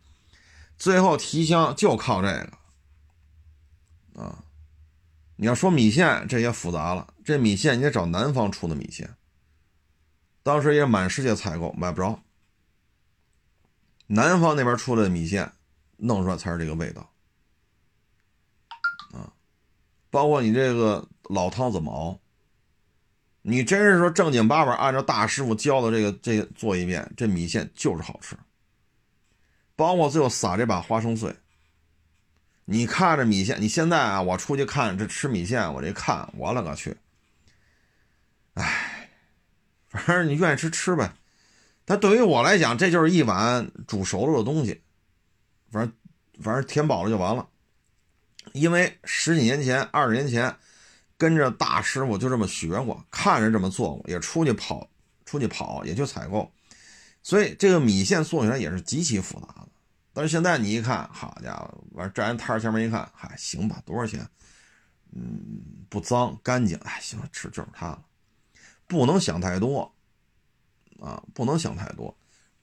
[0.78, 4.44] 最后提香就靠这个啊。
[5.36, 7.14] 你要说米线，这也复杂了。
[7.24, 9.14] 这米线你得找南方出的米线，
[10.42, 12.20] 当时也满世界采购，买不着。
[14.06, 15.52] 南方那边出来的米线，
[15.98, 17.12] 弄出来才是这个味道
[19.12, 19.32] 啊。
[20.10, 22.18] 包括你这个老汤怎么熬？
[23.42, 28.36] 你真是说正经八百按照大师傅教的这个这个做一遍，这米线就是好吃。
[29.78, 31.32] 包括最后撒这把花生碎，
[32.64, 36.96] 你看着米线，你现在啊，我出去看这吃米线，我这看我勒个去！
[38.54, 39.08] 哎，
[39.88, 41.12] 反正你愿意吃吃呗。
[41.84, 44.82] 但对于我来讲，这就是一碗煮熟了的东西，
[45.70, 45.92] 反正
[46.42, 47.46] 反正填饱了就完了。
[48.54, 50.56] 因为十几年前、二十年前，
[51.16, 54.90] 跟着大师傅就这么学过，看着这么做过，也出去跑、
[55.24, 56.50] 出去跑，也去采购，
[57.22, 59.67] 所以这个米线做起来也是极其复杂的。
[60.18, 64.28] 但是现在你一看，好家伙，完站人摊儿前面一看，嗨，行吧，多少钱？
[65.12, 68.02] 嗯，不脏，干净，哎，行了，吃就是它了。
[68.88, 69.94] 不能想太多
[71.00, 72.12] 啊，不能想太多。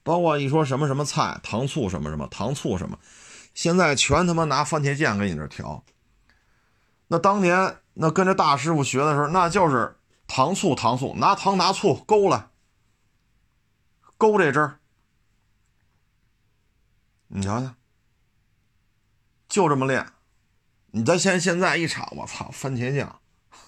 [0.03, 2.99] 包括一说什么什么菜，糖醋什么什么，糖醋什么。
[3.53, 5.81] 现在全他妈拿番茄酱给你这调，
[7.07, 9.95] 那当年那跟着大师傅学的时候，那就是
[10.27, 12.51] 糖醋糖醋，拿糖拿醋勾了，
[14.17, 14.79] 勾这汁儿，
[17.35, 17.75] 你瞧瞧，
[19.49, 20.07] 就这么练。
[20.91, 23.19] 你再现现在一炒，我操，番茄酱，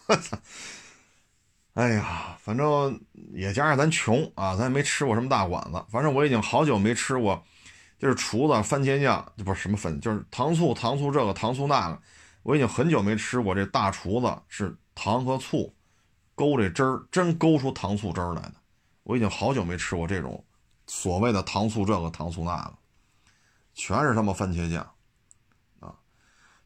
[0.08, 0.38] 我操，
[1.74, 2.98] 哎呀，反正
[3.34, 7.44] 也加上咱穷啊，咱也没吃过什么大馆子，反正我已经好久没吃过。
[8.00, 12.02] 就是厨子番茄酱，不是什么粉，就是糖醋糖醋这个糖醋那个，
[12.44, 15.76] 我已经很久没吃过这大厨子是糖和醋
[16.36, 18.54] 勾这汁儿，真勾出糖醋汁儿来的。
[19.04, 20.46] 我已经好久没吃过这种
[20.86, 22.74] 所谓的糖醋这个糖醋那个，
[23.78, 24.96] 全是他妈番茄酱
[25.80, 25.94] 啊！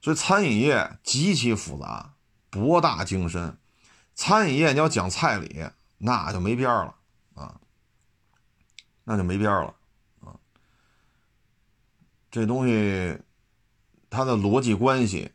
[0.01, 2.13] 所以餐饮业极其复杂，
[2.49, 3.59] 博大精深。
[4.15, 6.95] 餐饮业你要讲菜理，那就没边儿了
[7.33, 7.59] 啊，
[9.03, 9.75] 那就没边儿了。
[12.31, 13.21] 这东西，
[14.09, 15.33] 它的逻辑关系，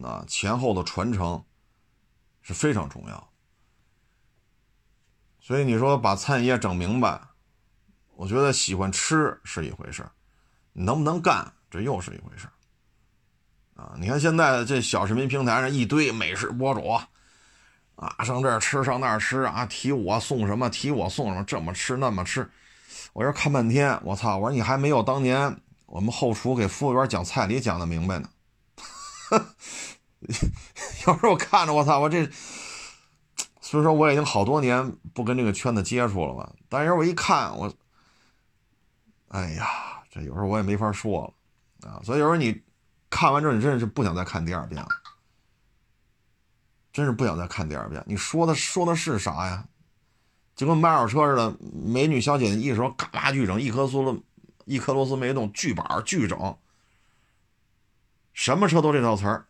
[0.00, 1.44] 啊，前后的传承
[2.40, 3.32] 是非常重要。
[5.40, 7.20] 所以你说把餐饮业整明白，
[8.14, 10.08] 我觉得喜欢吃是一回事
[10.84, 12.48] 能不能干这又是一回事
[13.76, 13.94] 啊！
[13.98, 17.00] 你看现在这小视频平台上一堆美食博主，
[17.96, 22.50] 啊，上这儿吃，上那儿吃啊，提我送什么，提我送什么，这么吃那么吃。
[23.12, 24.36] 我这看半天，我操！
[24.36, 25.56] 我说你还没有当年
[25.86, 28.28] 我们后厨给服务员讲菜理讲的明白呢。
[31.06, 32.28] 有时候我看着我操，我这，
[33.60, 36.52] 虽说我已经好多年不跟这个圈子接触了吧。
[36.68, 37.72] 但是我一看我，
[39.28, 41.22] 哎呀，这有时候我也没法说
[41.82, 42.02] 了啊。
[42.02, 42.60] 所以有时候你
[43.08, 44.88] 看完之后，你真是不想再看第二遍了，
[46.92, 48.02] 真是不想再看第二遍。
[48.06, 49.66] 你说的说的是啥呀？
[50.56, 54.22] 就跟卖二手车似的，美女小姐姐一说嘎巴巨整，一颗螺丝
[54.66, 56.58] 一颗螺丝没动，巨板巨整，
[58.34, 59.46] 什么车都这套词儿。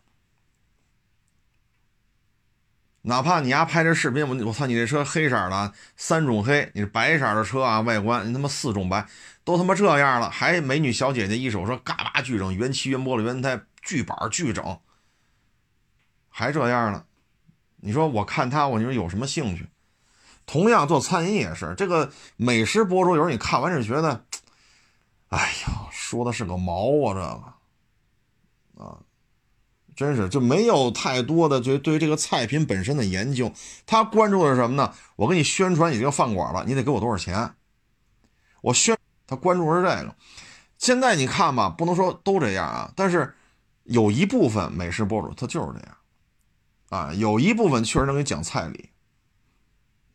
[3.02, 9.06] 哪怕你丫拍这视频，我我操，你这车黑色的三种黑，你是白色的车啊，外观你他妈四种白，
[9.42, 14.78] 都他妈这样了，还美女小姐姐一手说嘎巴巨整，原漆原玻璃原胎，巨板巨整，
[16.28, 17.06] 还这样了，
[17.76, 19.66] 你说我看他，我你说有什么兴趣？
[20.44, 24.24] 同样做餐饮也是，这个美食博主有时候你看完是觉得，
[25.28, 27.54] 哎呀，说的是个毛啊，这个，
[30.00, 33.52] 真是就没有太多的对对这个菜品本身的研究。
[33.84, 34.94] 他关注的是什么呢？
[35.14, 37.52] 我给你宣传你这个饭馆了，你得给我多少钱？
[38.62, 38.96] 我宣
[39.26, 40.16] 他关注的是这个。
[40.78, 43.34] 现在你看吧，不能说都这样啊，但是
[43.84, 45.96] 有一部分美食博主他就是这样，
[46.88, 48.88] 啊，有一部分确实能给你讲菜理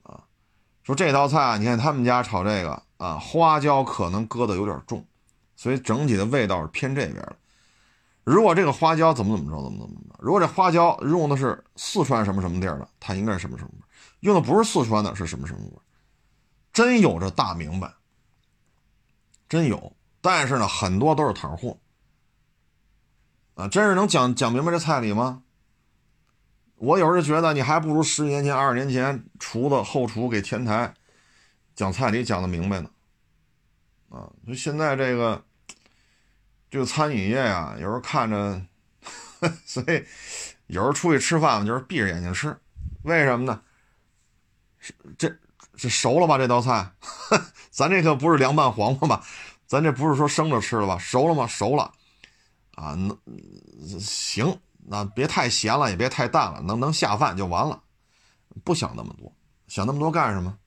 [0.02, 0.24] 啊。
[0.82, 5.06] 说这道菜啊，你看他们家炒这个啊，花椒可能搁的有点重，
[5.56, 7.36] 所以整体的味道是偏这边的。
[8.26, 10.16] 如果这个花椒怎么怎么着，怎么怎么着？
[10.20, 13.86] 如果这花椒用的是四川什么什么地儿的，它应该是什么什么味
[14.22, 15.72] 用的不是四川的，是什么什么味
[16.74, 17.94] 真有这大明白，
[19.48, 19.96] 真有。
[20.22, 21.78] 但是呢，很多都是摊货
[23.54, 25.44] 啊，真是能讲讲明白这菜理吗？
[26.78, 30.92] 我有时候觉得，你还不如十几年前、二十年前厨子、后厨给前台
[31.76, 32.90] 讲菜理讲的明白呢。
[34.10, 35.42] 啊，就现在这个
[36.76, 38.62] 这个餐饮业呀，有时候看着，
[39.66, 40.06] 所以
[40.68, 42.54] 有时候出去吃饭嘛，就是闭着眼睛吃。
[43.04, 43.62] 为什么呢？
[44.78, 45.34] 是这
[45.78, 46.38] 这熟了吧？
[46.38, 46.92] 这道菜，
[47.72, 49.24] 咱这可不是凉拌黄瓜吧？
[49.66, 50.98] 咱这不是说生着吃了吧？
[50.98, 51.48] 熟了吗？
[51.48, 51.90] 熟了。
[52.74, 53.18] 啊，能
[53.98, 54.60] 行。
[54.88, 57.82] 那别太咸了，也别太淡了，能能下饭就完了，
[58.66, 59.34] 不想那么多，
[59.70, 60.58] 想那么多干什么？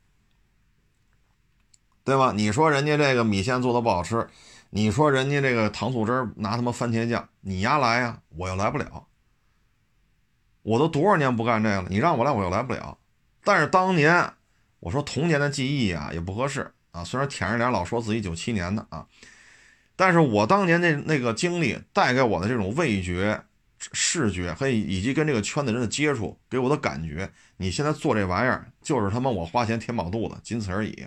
[2.02, 2.32] 对吧？
[2.32, 4.26] 你说人家这个米线做的不好吃，
[4.70, 9.06] 你说人家这个糖醋汁拿他妈番茄酱，你丫来呀，我又来不了。
[10.62, 12.98] 我都多少年不干这个了，你让我来我又来不了。
[13.44, 14.32] 但是当年
[14.80, 19.06] 我说童年的记忆啊也不合适啊，虽然舔着脸老说自己九七年的啊，
[19.96, 23.44] 但是我当年那那个经历带给我的这种味觉。
[23.92, 31.06] 视觉和以及跟这个圈子人的接触给我的感觉，你现在做这玩意儿就是他妈我花钱填饱肚子，仅此而已。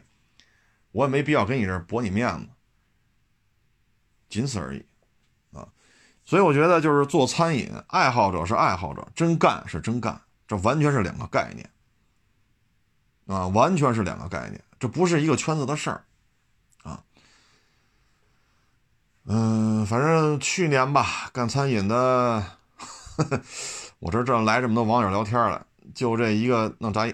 [0.94, 2.48] 我也没必要跟你这驳你面子，
[4.32, 4.84] 仅此而已
[5.54, 5.68] 啊。
[6.26, 11.70] 所以我觉得就是做餐饮，爱好者是爱好者，真干是真干，这完全是两个概念
[13.28, 16.04] 啊，完全是两个概念，这不是一个圈子的事儿
[16.82, 17.04] 啊。
[19.26, 22.44] 嗯，反正去年吧，干餐饮的。
[24.00, 27.06] 我这正来这么多网友聊天了，就这一个弄炸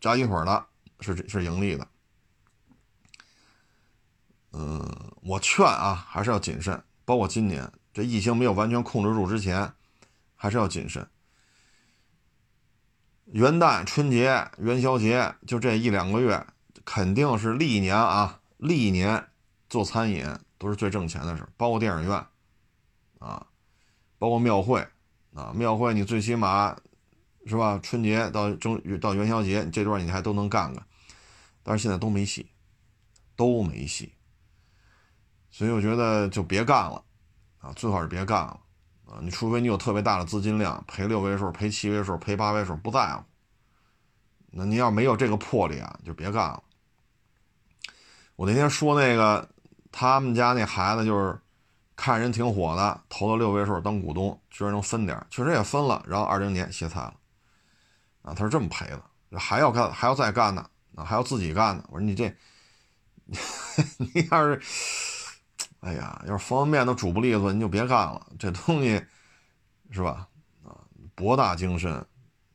[0.00, 0.64] 炸鸡腿的，
[1.00, 1.86] 是是盈利的。
[4.56, 9.72] 嗯，我劝啊，还是要谨慎，包括今年这疫情没有完全控制住之前，
[10.36, 11.06] 还是要谨慎。
[13.26, 16.46] 元旦、春节、元宵节，就这一两个月，
[16.84, 19.26] 肯定是历年啊，历年
[19.68, 20.24] 做餐饮
[20.56, 22.26] 都是最挣钱的事包括电影院
[23.18, 23.46] 啊，
[24.18, 24.86] 包括庙会。
[25.34, 26.76] 啊，庙会你最起码，
[27.44, 27.76] 是吧？
[27.82, 30.86] 春节到正到元宵节这段你还都能干干，
[31.64, 32.46] 但是现在都没戏，
[33.34, 34.14] 都没戏，
[35.54, 37.00] 所以我觉得就别干了，
[37.60, 38.58] 啊，最好是别干了，
[39.06, 43.22] 啊，你除非你有特别大的资金量，赔六位数、赔七位数、赔八位数不在乎，
[44.50, 46.60] 那你要没有这个魄力啊，就别干了。
[48.34, 49.48] 我那天说那个
[49.92, 51.38] 他们家那孩子就是。
[51.96, 56.04] 看人挺火的，投了六位数当股东，居然能分点，确实也分了。
[56.08, 57.14] 然后二零年歇菜了，
[58.22, 58.84] 啊，他是这么赔
[59.30, 61.84] 的，还要干，还要再干呢，啊，还要自己干呢。
[61.92, 62.36] 我说你这，
[63.96, 64.60] 你要是，
[65.84, 68.26] 哎呀，要是方便面都煮不利索，你就别干了。
[68.38, 69.04] 这东西
[69.90, 70.26] 是吧？
[70.64, 70.80] 啊，
[71.14, 71.94] 博大精深，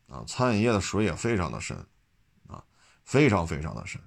[0.08, 1.78] 啊，餐饮业的水也非常的深，
[2.48, 2.64] 啊，
[3.04, 4.02] 非常非常的深。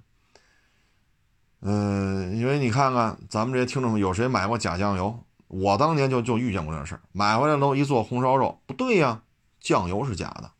[1.61, 5.25] 嗯，因为你看看咱们这些听众，有谁买过假酱油？
[5.47, 9.23] 我当年就就遇见过这事儿，买回来都一做红烧肉，不对呀，
[9.61, 10.51] 酱油是假的，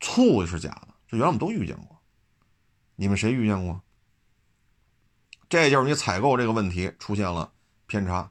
[0.00, 2.00] 醋是假的，这原来我们都遇见过。
[2.96, 3.78] 你们谁遇见过？
[5.48, 7.52] 这就是你采购这个问题出现了
[7.86, 8.30] 偏差，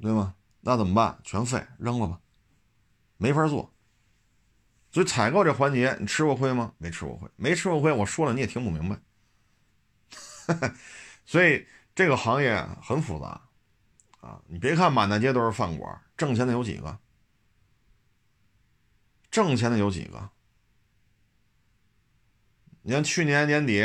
[0.00, 0.34] 对吗？
[0.60, 1.18] 那怎么办？
[1.22, 2.20] 全废，扔了吧，
[3.18, 3.72] 没法做。
[4.90, 6.72] 所以采购这环节，你吃过亏吗？
[6.78, 7.92] 没吃过亏，没吃过亏。
[7.92, 8.98] 我说了你也听不明白。
[11.26, 13.48] 所以这个行业很复杂
[14.20, 14.40] 啊！
[14.46, 16.98] 你别看满大街都是饭馆，挣钱的有几个？
[19.30, 20.30] 挣钱的有几个？
[22.82, 23.84] 你看去年年底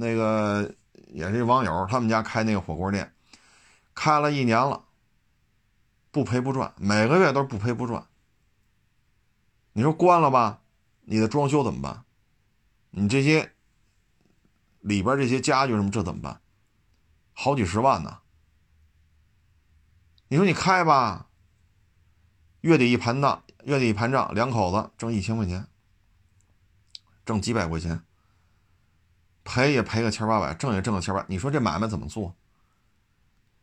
[0.00, 0.72] 那个
[1.08, 3.12] 也是网友，他们家开那个火锅店，
[3.96, 4.84] 开了一年了，
[6.12, 8.06] 不赔不赚，每个月都不赔不赚。
[9.72, 10.60] 你说关了吧，
[11.00, 12.04] 你的装修怎么办？
[12.90, 13.52] 你这些
[14.82, 16.40] 里边这些家具什么，这怎么办？
[17.32, 18.20] 好几十万呢。
[20.28, 21.28] 你说你开吧，
[22.60, 25.66] 月底一盘账，月底一盘账，两口子挣一千块钱，
[27.24, 28.04] 挣几百块钱，
[29.48, 31.24] 赔也赔个千八百，挣也挣个千八。
[31.26, 32.34] 你说这买卖怎么做？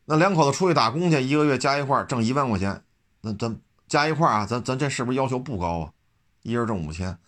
[0.05, 2.83] 那两口子出去打工去，一个月加一块挣一万块钱，
[3.21, 5.93] 那咱加一块啊，咱咱这是不是要求不高啊？
[6.41, 7.19] 一人挣五千，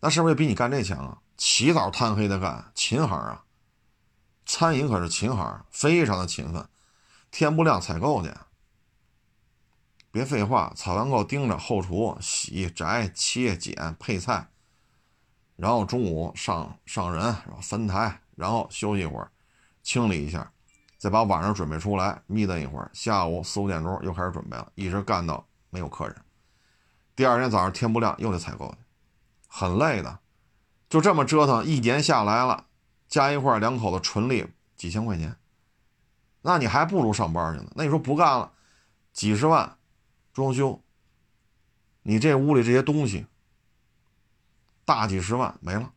[0.00, 1.18] 那是不是比你干这强啊？
[1.38, 3.44] 起早贪黑的干，勤行啊！
[4.44, 6.68] 餐饮可是勤行，非常的勤奋，
[7.30, 8.30] 天不亮采购去。
[10.10, 14.50] 别废话，采完购盯着后厨洗、摘、切、剪、配菜，
[15.62, 19.30] 然后中午上上人，然后分台，然后休息一会儿，
[19.80, 20.50] 清理一下，
[20.98, 26.16] 再把晚上准备出来，眯瞪一会儿，下午四五点钟又开始准备了，一直干到没有客人。
[27.14, 28.78] 第二天早上天不亮又得采购去，
[29.46, 30.18] 很累的，
[30.88, 32.66] 就这么折腾一年下来了，
[33.06, 34.44] 加一块两口子纯利
[34.74, 35.36] 几千块钱，
[36.40, 37.70] 那你还不如上班去呢。
[37.76, 38.50] 那你说不干了，
[39.12, 39.76] 几十万
[40.32, 40.82] 装修，
[42.02, 43.26] 你这屋里这些东西
[44.84, 45.92] 大几十万没了。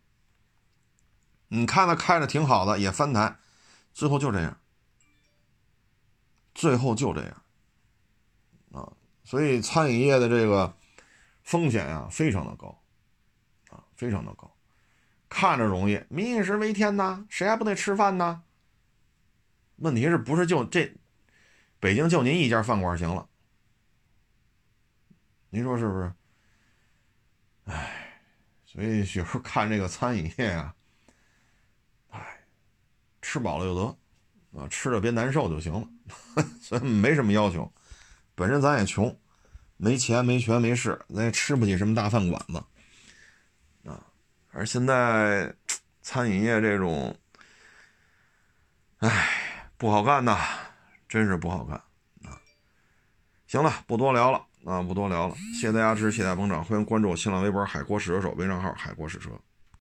[1.47, 3.37] 你看他开着挺好的，也翻台，
[3.93, 4.59] 最后就这样，
[6.53, 7.41] 最后就这样
[8.71, 8.91] 啊！
[9.23, 10.75] 所以餐饮业的这个。
[11.45, 12.81] 风险呀，非常的高，
[13.69, 14.51] 啊，非常的高，
[15.29, 18.41] 看着容易，民以食为天呐，谁还不得吃饭呢？
[19.75, 20.91] 问题是不是就这，
[21.79, 23.29] 北京就您一家饭馆行了？
[25.51, 26.11] 您说是不是？
[27.65, 28.04] 哎，
[28.75, 30.75] 所以有时候看这个餐饮业啊，
[32.09, 32.19] 哎，
[33.21, 35.87] 吃饱了就得，啊，吃了别难受就行了，
[36.61, 37.71] 所以没什么要求，
[38.35, 39.17] 本身咱也穷。
[39.77, 42.63] 没钱没权没势，咱也吃不起什么大饭馆子，
[43.89, 44.01] 啊！
[44.51, 45.53] 而现在
[46.01, 47.13] 餐饮业这种，
[48.99, 50.37] 哎，不好干呐，
[51.09, 51.75] 真是不好干
[52.23, 52.39] 啊！
[53.47, 59.29] 行了，不多聊了啊，不多聊了，谢谢大家支持，谢谢大家捧场，欢迎关注我新浪微博“海阔试车手”微账号“海阔试车”。